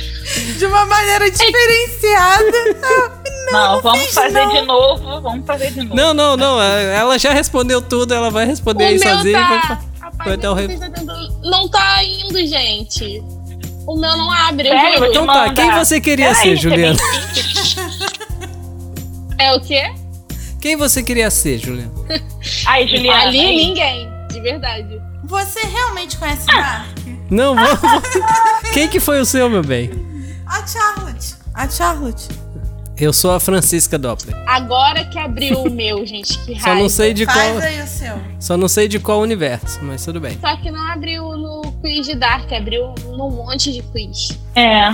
[0.58, 3.20] de uma maneira diferenciada.
[3.52, 4.52] Não, vamos fiz, fazer não.
[4.54, 5.20] de novo.
[5.20, 5.94] Vamos fazer de novo.
[5.94, 6.62] Não, não, não.
[6.62, 9.46] é- Ela já respondeu tudo, ela vai responder aí o meu sozinha.
[9.46, 9.80] vai tá...
[10.00, 10.56] Rapaz, vai dar o
[11.50, 13.22] Não tá indo, gente.
[13.86, 15.04] O meu não abre, eu Sério?
[15.06, 15.54] Então tá, Manda.
[15.60, 16.98] quem você queria Peraí, ser, você Juliana?
[19.38, 19.92] É o quê?
[20.60, 21.90] Quem você queria ser, Juliana?
[22.66, 23.22] Aí, Juliana.
[23.24, 23.56] Ali aí.
[23.56, 24.11] ninguém,
[24.42, 25.00] verdade.
[25.24, 26.86] Você realmente conhece Dark?
[27.30, 27.80] Não, vamos.
[28.74, 29.90] Quem que foi o seu, meu bem?
[30.46, 31.34] A Charlotte.
[31.54, 32.28] A Charlotte.
[32.98, 34.36] Eu sou a Francisca Doppler.
[34.46, 36.82] Agora que abriu o meu, gente, que Só raiva.
[36.82, 38.14] não sei de Faz qual, aí o seu.
[38.38, 40.38] só não sei de qual universo, mas tudo bem.
[40.40, 44.38] Só que não abriu no quiz de Dark, abriu num monte de quiz.
[44.54, 44.84] É.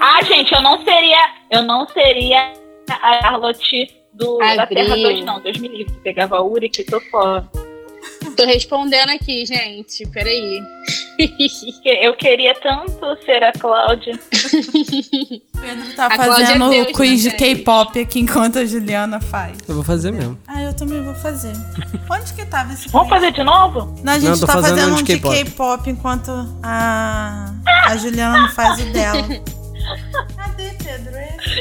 [0.00, 1.18] Ah, gente, eu não seria.
[1.50, 2.52] Eu não seria
[2.88, 4.66] a Charlotte do, da.
[4.66, 5.40] Terra 2, não.
[5.42, 5.92] Deus me livre.
[6.04, 7.46] Pegava a Uri que tô fora.
[8.36, 10.06] Tô respondendo aqui, gente.
[10.08, 10.62] Peraí.
[12.02, 14.18] Eu queria tanto ser a Cláudia.
[14.30, 17.36] Pedro tá A Cláudia fazendo é o Deus, quiz né, de?
[17.36, 19.58] K-pop aqui enquanto a Juliana faz.
[19.68, 20.38] Eu vou fazer mesmo.
[20.46, 21.52] Ah, eu também vou fazer.
[22.10, 23.94] Onde que tava esse Vamos fazer de novo?
[24.02, 25.90] Não, a gente Não, tá fazendo fazendo um de K-pop.
[25.90, 26.30] Enquanto
[26.62, 27.52] a,
[27.86, 29.22] a Juliana não faz o dela.
[30.36, 31.10] Cadê, Pedro?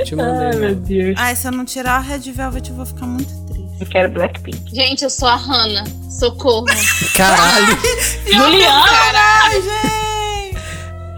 [0.05, 0.59] Te mandei.
[0.59, 0.75] meu.
[0.75, 1.15] Deus.
[1.17, 3.48] Ai, se eu não tirar a Red Velvet, eu vou ficar muito.
[3.79, 4.75] Eu quero Blackpink.
[4.75, 5.85] Gente, eu sou a Hannah.
[6.09, 6.65] Socorro.
[7.15, 7.77] Caralho!
[8.27, 8.83] Juliana!
[8.87, 10.57] Coragem!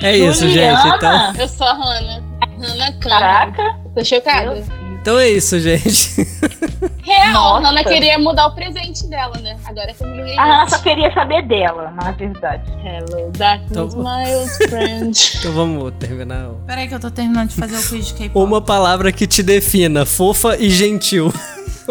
[0.03, 0.82] É isso, Juliana!
[0.84, 0.95] gente.
[0.95, 2.24] Então, Eu sou a Hannah.
[2.59, 3.09] Hannah Khan.
[3.09, 3.64] Caraca!
[3.95, 4.64] Tô chocada.
[5.01, 6.22] então é isso, gente.
[7.03, 7.66] Real, Nossa.
[7.66, 9.57] a Hannah queria mudar o presente dela, né?
[9.66, 10.76] Agora que eu me liguei A Hannah nisso.
[10.78, 12.64] só queria saber dela, na verdade.
[12.86, 15.32] Hello, darkness, Então- my old friend.
[15.39, 16.49] Então vamos terminar.
[16.68, 18.45] Peraí que eu tô terminando de fazer o quiz de K-pop.
[18.45, 21.34] Uma palavra que te defina, fofa e gentil.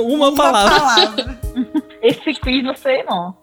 [0.03, 0.79] Uma, Uma palavra.
[0.81, 1.41] palavra.
[2.03, 3.35] Esse quiz não sei não.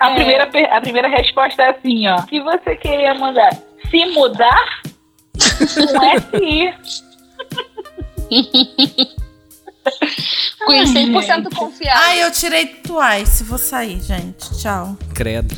[0.00, 0.14] A, É.
[0.14, 2.18] primeira, a primeira resposta é assim, ó.
[2.28, 3.50] Se você queria mudar,
[3.90, 4.82] se mudar,
[5.32, 6.74] com SI.
[10.66, 11.54] Quiz Ai, 100% gente.
[11.56, 12.02] confiável.
[12.02, 13.44] Ai, eu tirei Twice.
[13.44, 14.50] Vou sair, gente.
[14.60, 14.96] Tchau.
[15.14, 15.54] Credo.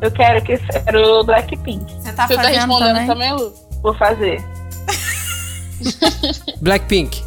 [0.00, 1.84] Eu quero que ser o Blackpink.
[1.92, 3.06] Você tá Você tá fazendo respondendo também?
[3.06, 3.54] também, Lu?
[3.82, 4.42] Vou fazer.
[6.60, 7.22] Blackpink.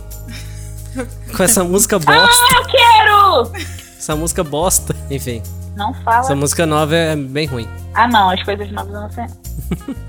[1.35, 2.55] Com essa música bosta.
[2.55, 3.51] Eu quero!
[3.97, 4.95] Essa música bosta.
[5.09, 5.41] Enfim,
[5.75, 6.19] Não fala.
[6.19, 7.67] essa música nova é bem ruim.
[7.93, 9.25] Ah, não, as coisas novas eu não sei.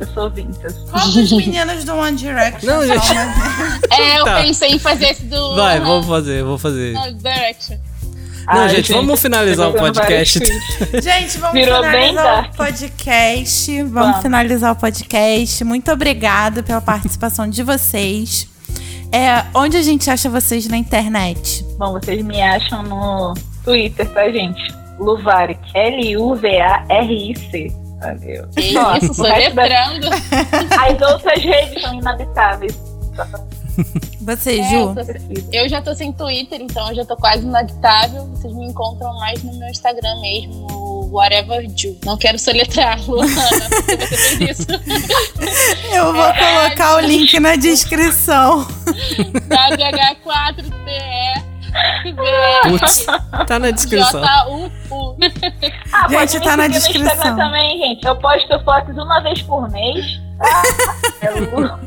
[0.00, 0.74] Eu sou vintage.
[0.90, 2.66] Quantas meninas do One Direction?
[2.70, 3.08] Não, gente.
[3.90, 4.42] É, eu Tá.
[4.42, 5.54] pensei em fazer esse do.
[5.56, 6.94] Vai, vou fazer, vou fazer.
[7.14, 7.76] Direction.
[8.46, 10.38] Não, Ai, gente, vamos finalizar o vários podcast.
[11.02, 13.82] Gente, vamos Virou finalizar o podcast.
[13.82, 14.22] Vamos, Vamos.
[14.22, 15.64] finalizar o podcast.
[15.64, 18.46] Muito obrigada pela participação de vocês.
[19.16, 21.64] É, onde a gente acha vocês na internet?
[21.78, 23.32] Bom, vocês me acham no
[23.64, 24.62] Twitter, tá, gente?
[24.98, 25.58] Luvaric.
[25.74, 27.72] L-U-V-A-R-I-C.
[28.00, 28.46] Valeu.
[28.56, 30.08] Isso, da- soletrando.
[30.78, 32.78] As outras redes são inabitáveis.
[34.22, 34.94] Você, É, Ju?
[35.52, 38.24] eu, eu já tô sem Twitter, então eu já tô quase inactável.
[38.26, 40.66] Vocês me encontram mais no meu Instagram mesmo,
[41.06, 41.96] no Whatever Ju.
[42.04, 43.28] Não quero soletrar, Luana,
[43.70, 44.66] porque você fez isso.
[45.92, 48.66] Eu vou colocar o link na descrição.
[50.26, 51.44] WH4TE.
[52.68, 53.04] Putz,
[53.46, 54.22] tá na descrição.
[54.22, 55.16] J-U-U.
[55.92, 57.36] Ah, Gente, tá na descrição.
[57.36, 58.04] Também, gente.
[58.06, 60.04] Eu posto fotos uma vez por mês.
[60.38, 60.62] Tá?
[61.22, 61.78] É Lu-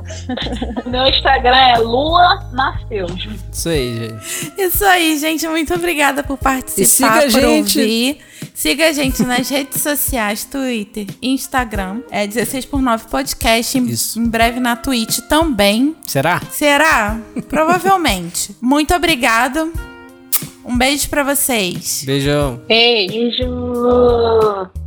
[0.86, 3.06] Meu Instagram é Lua Nasceu.
[3.52, 4.52] Isso aí, gente.
[4.60, 5.46] Isso aí, gente.
[5.48, 7.78] Muito obrigada por participar, E siga a por gente.
[7.78, 8.18] ouvir.
[8.54, 12.00] Siga a gente nas redes sociais, Twitter e Instagram.
[12.10, 13.78] É 16 por 9 podcast.
[13.78, 14.18] Em, Isso.
[14.20, 15.96] em breve na Twitch também.
[16.06, 16.40] Será?
[16.50, 17.18] Será?
[17.48, 18.54] Provavelmente.
[18.60, 19.72] Muito obrigado.
[20.64, 22.02] Um beijo pra vocês.
[22.06, 22.60] Beijão.
[22.68, 23.12] Beijo.
[23.44, 24.81] Beijo.